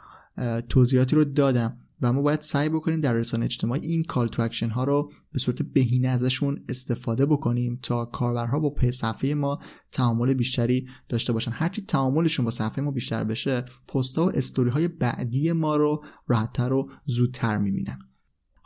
توضیحاتی 0.70 1.16
رو 1.16 1.24
دادم. 1.24 1.78
و 2.02 2.14
ما 2.14 2.22
باید 2.22 2.42
سعی 2.42 2.70
بکنیم 2.70 3.00
در 3.00 3.14
رسانه 3.14 3.46
اجتماعی 3.46 3.82
این 3.82 4.04
call 4.04 4.28
to 4.28 4.42
action 4.42 4.70
ها 4.70 4.84
رو 4.84 5.12
به 5.32 5.40
صورت 5.40 5.62
بهینه 5.62 6.08
ازشون 6.08 6.64
استفاده 6.70 7.26
بکنیم 7.26 7.80
تا 7.82 8.06
کاربرها 8.06 8.60
با 8.60 8.70
پی 8.70 8.92
صفحه 8.92 9.34
ما 9.34 9.60
تعامل 9.92 10.34
بیشتری 10.34 10.88
داشته 11.10 11.34
باشن. 11.34 11.52
هرچی 11.52 11.82
تعاملشون 11.82 12.46
با 12.46 12.52
صفحه 12.52 12.84
ما 12.84 12.92
بیشتر 12.92 13.24
بشه 13.24 13.66
پست 13.88 14.18
و 14.18 14.32
استوری 14.36 14.70
های 14.70 14.88
بعدی 14.88 15.52
ما 15.52 15.76
رو 15.76 16.04
راحتتر 16.28 16.74
و 16.74 16.90
زودتر 17.06 17.58
می‌بینن. 17.58 18.00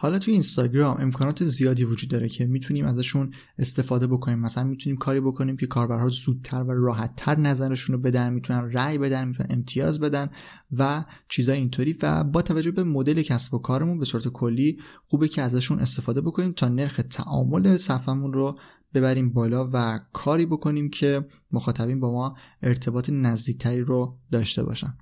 حالا 0.02 0.20
توی 0.20 0.34
اینستاگرام 0.34 0.98
امکانات 1.00 1.46
زیادی 1.46 1.84
وجود 1.84 2.10
داره 2.10 2.30
که 2.30 2.46
می‌تونیم 2.46 2.86
ازشون 2.86 3.32
استفاده 3.58 4.08
بکنیم. 4.08 4.40
مثلا 4.40 4.64
می‌تونیم 4.64 4.98
کاری 4.98 5.20
بکنیم 5.20 5.58
که 5.58 5.68
کاربرها 5.68 6.10
زودتر 6.10 6.64
و 6.64 6.72
راحتتر 6.72 7.40
نظرشون 7.40 7.96
رو 7.96 8.02
بدن 8.02 8.34
می‌تونن 8.34 8.72
رأی 8.72 8.98
بدن 8.98 9.28
می‌تونن 9.28 9.48
امتیاز 9.52 10.00
بدن 10.00 10.30
و 10.72 11.06
چیزای 11.30 11.58
اینطوری. 11.58 11.98
و 12.02 12.24
با 12.24 12.42
توجه 12.42 12.72
به 12.72 12.84
مدل 12.84 13.22
کسب 13.22 13.54
و 13.54 13.58
کارمون 13.58 14.00
به 14.00 14.06
صورت 14.06 14.28
کلی 14.28 14.78
خوبه 15.08 15.28
که 15.28 15.42
ازشون 15.42 15.80
استفاده 15.80 16.22
بکنیم 16.22 16.52
تا 16.52 16.68
نرخ 16.68 17.02
تعامل 17.10 17.78
صفحمون 17.78 18.34
رو 18.34 18.58
ببریم 18.94 19.34
بالا 19.34 19.70
و 19.74 20.00
کاری 20.14 20.46
بکنیم 20.46 20.90
که 20.90 21.26
مخاطبین 21.52 22.00
با 22.00 22.12
ما 22.12 22.36
ارتباط 22.62 23.10
نزدیکتری 23.10 23.82
رو 23.82 24.18
داشته 24.32 24.64
باشن. 24.64 24.98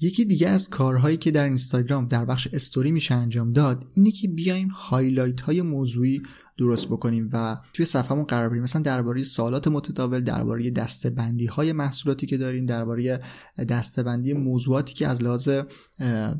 یکی 0.00 0.24
دیگه 0.24 0.48
از 0.48 0.68
کارهایی 0.68 1.16
که 1.16 1.30
در 1.30 1.44
اینستاگرام 1.44 2.08
در 2.08 2.24
بخش 2.24 2.48
استوری 2.52 2.90
میشه 2.90 3.14
انجام 3.14 3.52
داد 3.52 3.86
اینه 3.94 4.10
که 4.10 4.28
بیایم 4.28 4.68
highlight 4.68 5.40
های 5.40 5.62
موضوعی 5.62 6.22
درست 6.58 6.86
بکنیم 6.86 7.30
و 7.32 7.58
توی 7.72 7.86
صفحمون 7.86 8.24
قرار 8.24 8.48
بدیم. 8.48 8.62
مثلا 8.62 8.82
درباره 8.82 9.22
سوالات 9.22 9.68
متداول 9.68 10.20
درباره 10.20 10.70
دسته‌بندی 10.70 11.46
های 11.46 11.72
محصولاتی 11.72 12.26
که 12.26 12.36
داریم 12.36 12.66
درباره 12.66 13.20
دسته‌بندی 13.68 14.32
موضوعاتی 14.32 14.94
که 14.94 15.08
از 15.08 15.22
لحاظ 15.22 15.48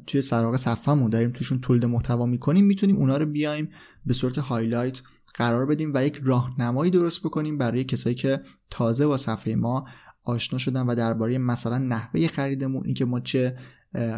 توی 0.06 0.22
سراسر 0.22 0.56
صفحمون 0.56 1.10
داریم 1.10 1.30
توشون 1.30 1.60
تولید 1.60 1.84
محتوا 1.84 2.26
می‌کنیم 2.26 2.64
می‌تونیم 2.64 2.96
اونا 2.96 3.16
رو 3.16 3.26
بیایم 3.26 3.68
به 4.06 4.14
صورت 4.14 4.38
highlight 4.38 5.02
قرار 5.34 5.66
بدیم 5.66 5.92
و 5.94 6.06
یک 6.06 6.20
راهنمایی 6.24 6.90
درست 6.90 7.20
بکنیم 7.20 7.58
برای 7.58 7.84
کسایی 7.84 8.14
که 8.14 8.40
تازه 8.70 9.06
با 9.06 9.16
صفحه 9.16 9.54
ما 9.56 9.84
آشنا 10.24 10.58
شدن 10.58 10.82
و 10.82 10.94
درباره 10.94 11.38
مثلا 11.38 11.78
نحوه 11.78 12.26
خریدمون 12.26 12.82
اینکه 12.84 13.04
ما 13.04 13.20
چه 13.20 13.56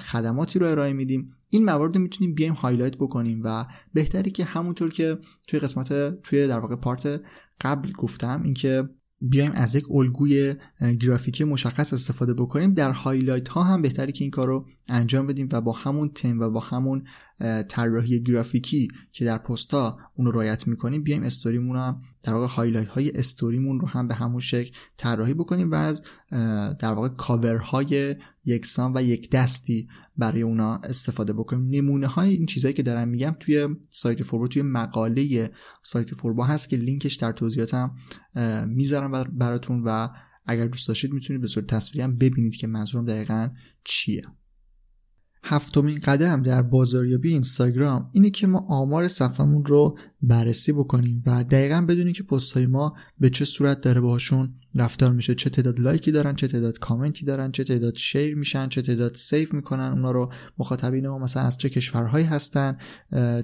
خدماتی 0.01 0.59
رو 0.59 0.67
ارائه 0.67 0.93
میدیم. 0.93 1.31
این 1.49 1.65
موارد 1.65 1.97
رو 1.97 2.03
می‌تونیم 2.03 2.35
بیایم 2.35 2.55
highlight 2.55 2.97
بکنیم 2.97 3.41
و 3.45 3.67
بهتره 3.95 4.31
که 4.31 4.45
همونطور 4.45 4.91
که 4.91 5.19
توی 5.49 5.61
قسمت 5.61 6.21
توی 6.23 6.49
در 6.49 6.59
واقع 6.59 6.77
part 6.77 7.21
قبل 7.61 7.93
گفتم 7.93 8.43
اینکه 8.43 8.88
بیایم 9.21 9.53
از 9.55 9.75
یک 9.75 9.85
الگوی 9.91 10.55
گرافیکی 11.01 11.45
مشخص 11.45 11.93
استفاده 11.93 12.35
بکنیم. 12.35 12.75
در 12.75 12.91
highlight 12.90 13.49
ها 13.49 13.62
هم 13.62 13.83
بهتره 13.83 14.12
که 14.12 14.25
این 14.25 14.31
کار 14.31 14.47
رو 14.47 14.67
انجام 14.88 15.27
بدیم 15.27 15.49
و 15.53 15.61
با 15.61 15.73
همون 15.73 16.09
تم 16.09 16.41
و 16.41 16.51
با 16.51 16.61
همون 16.61 17.05
طراحی 17.68 18.22
گرافیکی 18.22 18.88
که 19.12 19.24
در 19.24 19.38
پستا 19.38 19.98
اون 20.14 20.26
رو 20.26 20.33
رعایت 20.33 20.68
می‌کنیم 20.68 21.02
بیایم 21.02 21.22
استوریمون 21.22 21.76
هم 21.76 22.02
در 22.22 22.35
واقع 22.35 22.46
highlight 22.47 22.88
های 22.88 23.11
استوریمون 23.11 23.81
رو 23.81 23.88
هم 23.88 24.09
به 24.09 24.14
همون 24.14 24.40
شکل 24.40 24.70
طراحی 24.96 25.35
بکنیم 25.35 25.70
و 25.70 25.74
از 25.74 26.02
در 26.78 26.92
واقع 26.92 27.09
کاورهای 27.09 28.16
یکسان 28.44 28.92
و 28.96 29.02
یک 29.02 29.31
دستی 29.31 29.88
برای 30.16 30.42
اونا 30.42 30.76
استفاده 30.76 31.33
بکنیم. 31.33 31.68
نمونه 31.70 32.07
های 32.07 32.31
این 32.31 32.46
چیزهایی 32.46 32.74
که 32.74 32.83
دارم 32.83 33.09
میگم 33.09 33.37
توی 33.40 33.68
سایت 33.90 34.22
فوربو 34.22 34.48
توی 34.48 34.62
مقاله 34.62 35.50
سایت 35.83 36.14
فوربو 36.14 36.42
هست 36.42 36.68
که 36.68 36.76
لینکش 36.76 37.14
در 37.14 37.33
توضیحاتم 37.33 37.94
می‌ذارم 38.68 39.24
براتون 39.24 39.83
و 39.85 40.09
اگر 40.46 40.66
دوست 40.66 40.88
داشتید 40.88 41.12
می‌تونید 41.12 41.42
به 41.42 41.48
صورت 41.48 41.66
تصویری 41.66 42.02
هم 42.02 42.16
ببینید 42.16 42.57
که 42.57 42.66
منظورم 42.66 43.05
دقیقا 43.05 43.48
چیه. 43.85 44.22
هفتمین 45.44 46.00
قدم 46.05 46.42
در 46.42 46.62
بازاریابی 46.62 47.33
اینستاگرام 47.33 48.09
اینه 48.12 48.31
که 48.31 48.46
ما 48.46 48.66
آمار 48.68 49.09
صفحمون 49.09 49.64
رو 49.64 49.98
بررسی 50.23 50.73
بکنیم 50.73 51.23
و 51.27 51.45
دقیقا 51.45 51.85
بدونیم 51.89 52.13
که 52.13 52.23
پست 52.23 52.53
های 52.53 52.67
ما 52.67 52.97
به 53.21 53.31
چه 53.31 53.45
صورت 53.45 53.81
داره 53.81 54.01
باهاشون 54.01 54.55
رفتار 54.75 55.13
میشه. 55.13 55.35
چه 55.35 55.51
تعداد 55.51 55.81
لایکی 55.81 56.13
دارن 56.13 56.35
چه 56.35 56.49
تعداد 56.49 56.79
کامنتی 56.79 57.25
دارن 57.25 57.53
چه 57.53 57.65
تعداد 57.65 57.97
share 57.97 58.35
میشن 58.35 58.69
چه 58.69 58.83
تعداد 58.83 59.15
save 59.14 59.55
می‌کنن. 59.55 59.93
اونا 59.93 60.11
رو 60.11 60.33
مخاطبین 60.59 61.09
ما 61.09 61.19
مثلا 61.19 61.43
از 61.43 61.59
چه 61.59 61.69
کشورهایی 61.69 62.27
هستن 62.27 62.77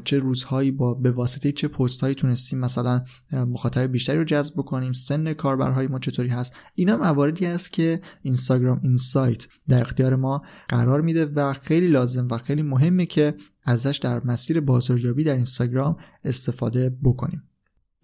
چه 0.04 0.18
روزهایی 0.18 0.70
با 0.70 0.94
به 0.94 1.10
واسطه 1.10 1.52
چه 1.52 1.68
پست 1.68 2.00
هایی 2.00 2.14
تونستیم 2.14 2.58
مثلا 2.58 3.04
مخاطب 3.32 3.92
بیشتری 3.92 4.18
رو 4.18 4.24
جذب 4.24 4.54
بکنیم 4.54 4.92
سن 4.92 5.32
کاربرهای 5.32 5.86
ما 5.86 5.98
چطوری 5.98 6.28
هست. 6.28 6.52
اینا 6.74 6.96
مواردی 6.96 7.46
است 7.46 7.72
که 7.72 8.00
اینستاگرام 8.22 8.80
اینسایت 8.82 9.46
در 9.68 9.80
اختیار 9.80 10.16
ما 10.16 10.42
قرار 10.68 11.00
میده 11.00 11.24
و 11.24 11.52
خیلی 11.52 11.88
لازم 11.88 12.28
و 12.30 12.38
خیلی 12.38 12.62
مهمه 12.62 13.06
که 13.06 13.34
ازش 13.68 13.96
در 14.02 14.24
مسیر 14.24 14.60
بازاریابی 14.60 15.24
در 15.24 15.34
اینستاگرام 15.34 15.96
استفاده 16.24 16.96
بکنیم. 17.04 17.42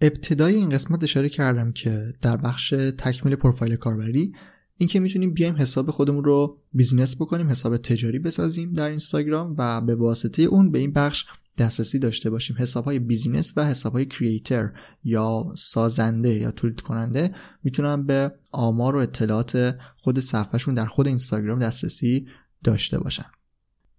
ابتدای 0.01 0.55
این 0.55 0.69
قسمت 0.69 1.03
اشاره 1.03 1.29
کردم 1.29 1.71
که 1.71 2.13
در 2.21 2.37
بخش 2.37 2.69
تکمیل 2.97 3.35
پروفایل 3.35 3.75
کاربری 3.75 4.35
اینکه 4.77 4.99
می‌تونیم 4.99 5.33
بیایم 5.33 5.55
حساب 5.55 5.91
خودمون 5.91 6.23
رو 6.23 6.61
business 6.73 7.15
بکنیم 7.15 7.49
حساب 7.49 7.77
تجاری 7.77 8.19
بسازیم 8.19 8.73
در 8.73 8.89
اینستاگرام 8.89 9.55
و 9.57 9.81
به 9.81 9.95
واسطه 9.95 10.43
اون 10.43 10.71
به 10.71 10.79
این 10.79 10.93
بخش 10.93 11.25
دسترسی 11.57 11.99
داشته 11.99 12.29
باشیم. 12.29 12.55
حساب 12.59 12.85
های 12.85 12.99
business 12.99 13.53
و 13.55 13.65
حساب 13.65 13.93
های 13.93 14.05
creator 14.05 14.71
یا 15.03 15.53
سازنده 15.57 16.33
یا 16.33 16.51
تولید 16.51 16.81
کننده 16.81 17.31
می‌تونن 17.63 18.05
به 18.05 18.31
آمار 18.51 18.95
و 18.95 18.99
اطلاعات 18.99 19.77
خود 19.97 20.19
صفحهشون 20.19 20.73
در 20.73 20.85
خود 20.85 21.07
اینستاگرام 21.07 21.59
دسترسی 21.59 22.27
داشته 22.63 22.99
باشن. 22.99 23.25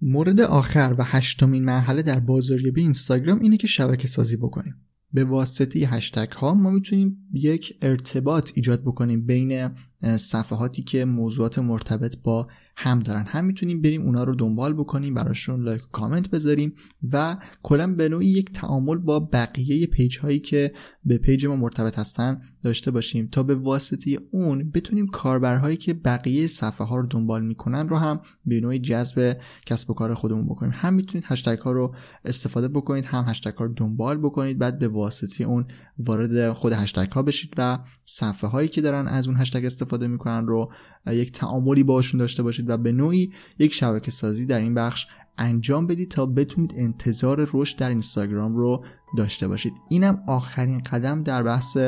مورد 0.08 0.40
آخر 0.40 0.94
و 0.98 1.04
هشتمین 1.04 1.64
مرحله 1.64 2.02
در 2.02 2.20
بازاریابی 2.20 2.80
اینستاگرام 2.80 3.40
اینه 3.40 3.56
که 3.56 3.66
شبکه 3.66 4.08
سازی 4.08 4.36
بکنیم. 4.36 4.74
به 5.12 5.24
واسطه 5.24 5.78
هشتگ 5.78 6.32
ها 6.32 6.54
ما 6.54 6.70
می‌تونیم 6.70 7.16
یک 7.32 7.78
ارتباط 7.82 8.50
ایجاد 8.54 8.82
بکنیم 8.82 9.26
بین 9.26 9.70
صفحاتی 10.02 10.82
که 10.82 11.04
موضوعات 11.04 11.58
مرتبط 11.58 12.16
با 12.22 12.48
هم 12.78 13.00
دارن. 13.00 13.24
هم 13.26 13.44
می‌تونیم 13.44 13.82
بریم 13.82 14.02
اونا 14.02 14.24
رو 14.24 14.34
دنبال 14.34 14.72
بکنیم 14.72 15.14
براشون 15.14 15.62
لایک 15.62 15.84
و 15.84 15.86
کامنت 15.92 16.30
بذاریم 16.30 16.74
و 17.12 17.36
کلا 17.62 17.94
به 17.94 18.08
نوعی 18.08 18.26
یک 18.26 18.52
تعامل 18.52 18.96
با 18.96 19.20
بقیه 19.20 19.86
پیج 19.86 20.18
هایی 20.18 20.38
که 20.38 20.72
به 21.04 21.18
پیج 21.18 21.46
ما 21.46 21.56
مرتبط 21.56 21.98
هستن 21.98 22.40
داشته 22.62 22.90
باشیم. 22.90 23.28
تا 23.32 23.42
به 23.42 23.54
واسطه 23.54 24.18
اون 24.30 24.70
بتونیم 24.70 25.06
کاربرهایی 25.06 25.76
که 25.76 25.94
بقیه 25.94 26.46
صفحه 26.46 26.86
ها 26.86 26.96
رو 26.96 27.06
دنبال 27.06 27.44
می‌کنن 27.44 27.88
رو 27.88 27.96
هم 27.96 28.20
به 28.46 28.60
نوعی 28.60 28.78
جذب 28.78 29.36
کسب 29.66 29.90
و 29.90 29.94
کار 29.94 30.14
خودمون 30.14 30.46
بکنیم. 30.46 30.72
هم 30.74 30.94
می‌تونید 30.94 31.24
هشتگ 31.28 31.58
ها 31.58 31.72
رو 31.72 31.94
استفاده 32.24 32.68
بکنید 32.68 33.04
هم 33.04 33.24
هشتگ 33.28 33.54
ها 33.54 33.64
رو 33.64 33.72
دنبال 33.72 34.18
بکنید 34.18 34.58
بعد 34.58 34.78
به 34.78 34.88
واسطه 34.88 35.44
اون 35.44 35.64
وارد 35.98 36.52
خود 36.52 36.72
هشتگ 36.72 37.12
ها 37.12 37.22
بشید 37.22 37.54
و 37.56 37.78
صفحه 38.04 38.50
هایی 38.50 38.68
که 38.68 38.80
دارن 38.80 39.06
از 39.06 39.26
اون 39.26 39.36
هشتگ 39.36 39.64
استفاده 39.86 40.06
می‌کنن 40.08 40.46
رو 40.46 40.72
یک 41.06 41.32
تعاملی 41.32 41.82
باشون 41.82 42.20
داشته 42.20 42.42
باشید 42.42 42.70
و 42.70 42.76
به 42.76 42.92
نوعی 42.92 43.32
یک 43.58 43.74
شبکه 43.74 44.10
سازی 44.10 44.46
در 44.46 44.60
این 44.60 44.74
بخش 44.74 45.06
انجام 45.38 45.86
بدید 45.86 46.10
تا 46.10 46.26
بتونید 46.26 46.74
انتظار 46.76 47.50
رشد 47.54 47.78
در 47.78 47.88
اینستاگرام 47.88 48.56
رو 48.56 48.84
داشته 49.16 49.48
باشید. 49.48 49.72
اینم 49.88 50.22
آخرین 50.26 50.78
قدم 50.78 51.22
در 51.22 51.42
بحث 51.42 51.78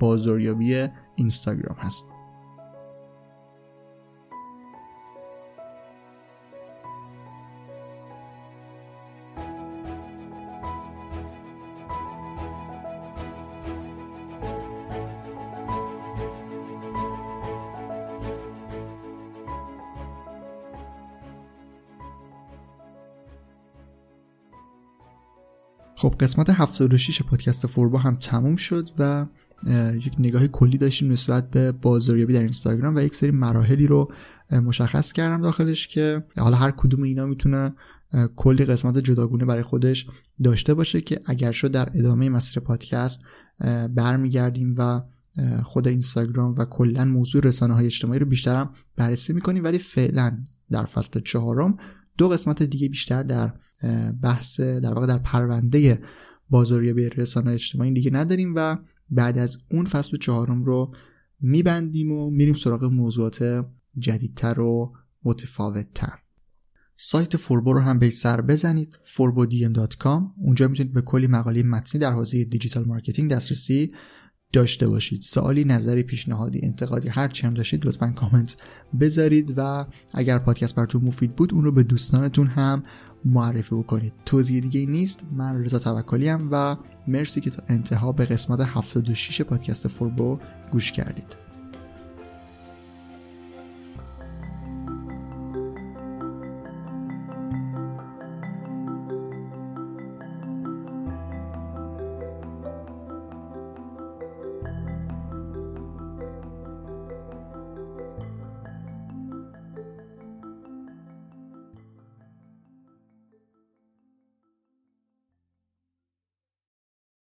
بازاریابی 0.00 0.86
اینستاگرام 1.16 1.76
هست. 1.78 2.11
خب 26.02 26.14
قسمت 26.20 26.50
76 26.50 27.22
پادکست 27.22 27.66
فوربا 27.66 27.98
هم 27.98 28.16
تموم 28.16 28.56
شد 28.56 28.88
و 28.98 29.26
یک 29.94 30.12
نگاه 30.18 30.46
کلی 30.46 30.78
داشتیم 30.78 31.12
نسبت 31.12 31.50
به 31.50 31.72
بازاریابی 31.72 32.32
در 32.32 32.40
اینستاگرام 32.40 32.96
و 32.96 33.00
یک 33.00 33.14
سری 33.14 33.30
مراحلی 33.30 33.86
رو 33.86 34.12
مشخص 34.50 35.12
کردم 35.12 35.42
داخلش 35.42 35.88
که 35.88 36.24
حالا 36.36 36.56
هر 36.56 36.70
کدوم 36.70 37.02
اینا 37.02 37.26
می‌تونه 37.26 37.74
کلی 38.36 38.64
قسمت 38.64 38.98
جداگونه 38.98 39.44
برای 39.44 39.62
خودش 39.62 40.06
داشته 40.44 40.74
باشه 40.74 41.00
که 41.00 41.20
اگر 41.26 41.52
شد 41.52 41.70
در 41.70 41.88
ادامه 41.94 42.28
مسیر 42.28 42.62
پادکست 42.62 43.20
برمیگردیم 43.94 44.74
و 44.78 45.02
خود 45.62 45.88
اینستاگرام 45.88 46.54
و 46.58 46.64
کلا 46.64 47.04
موضوع 47.04 47.42
رسانه 47.44 47.74
های 47.74 47.86
اجتماعی 47.86 48.18
رو 48.18 48.26
بیشترم 48.26 48.74
بررسی 48.96 49.32
می‌کنیم. 49.32 49.64
ولی 49.64 49.78
فعلا 49.78 50.38
در 50.70 50.84
فصل 50.84 51.20
چهارم 51.20 51.76
دو 52.18 52.28
قسمت 52.28 52.62
دیگه 52.62 52.88
بیشتر 52.88 53.22
در 53.22 53.52
بحث 54.22 54.60
در 54.60 54.94
واقع 54.94 55.06
در 55.06 55.18
پرونده 55.18 56.02
بازاریابی 56.50 57.08
رسانه 57.08 57.50
اجتماعی 57.50 57.92
دیگه 57.92 58.10
نداریم 58.10 58.52
و 58.56 58.76
بعد 59.10 59.38
از 59.38 59.58
اون 59.70 59.84
فصل 59.84 60.16
چهارم 60.16 60.64
رو 60.64 60.94
میبندیم 61.40 62.12
و 62.12 62.30
میریم 62.30 62.54
سراغ 62.54 62.84
موضوعات 62.84 63.64
جدیدتر 63.98 64.60
و 64.60 64.92
متفاوتتر. 65.24 66.18
سایت 66.96 67.36
فوربو 67.36 67.72
رو 67.72 67.80
هم 67.80 67.98
به 67.98 68.10
سر 68.10 68.40
بزنید 68.40 68.98
forbodm.com 69.16 70.22
اونجا 70.36 70.68
می‌تونید 70.68 70.92
به 70.92 71.00
کلی 71.00 71.26
مقاله 71.26 71.62
متنی 71.62 72.00
در 72.00 72.12
حوزه 72.12 72.44
digital 72.44 72.84
marketing 72.84 73.30
دسترسی 73.30 73.92
داشته 74.52 74.88
باشید. 74.88 75.22
سوالی 75.22 75.64
نظری 75.64 76.02
پیشنهادی 76.02 76.60
انتقادی 76.62 77.08
هر 77.08 77.28
چی 77.28 77.46
هم 77.46 77.54
داشتید 77.54 77.86
لطفا 77.86 78.10
کامنت 78.10 78.56
بذارید 79.00 79.54
و 79.56 79.86
اگر 80.14 80.38
پادکست 80.38 80.76
براتون 80.76 81.04
مفید 81.04 81.36
بود 81.36 81.54
اون 81.54 81.64
رو 81.64 81.72
به 81.72 81.82
دوستانتون 81.82 82.46
هم 82.46 82.82
معرفی 83.24 83.74
بکنید. 83.74 84.12
توضیح 84.26 84.60
دیگه 84.60 84.86
نیست. 84.86 85.26
من 85.32 85.64
رضا 85.64 85.78
توکلی 85.78 86.30
و 86.30 86.76
مرسی 87.06 87.40
که 87.40 87.50
تا 87.50 87.62
انتها 87.68 88.12
به 88.12 88.24
قسمت 88.24 88.60
76 88.60 89.42
پادکست 89.42 89.88
فوربو 89.88 90.38
گوش 90.72 90.92
کردید. 90.92 91.36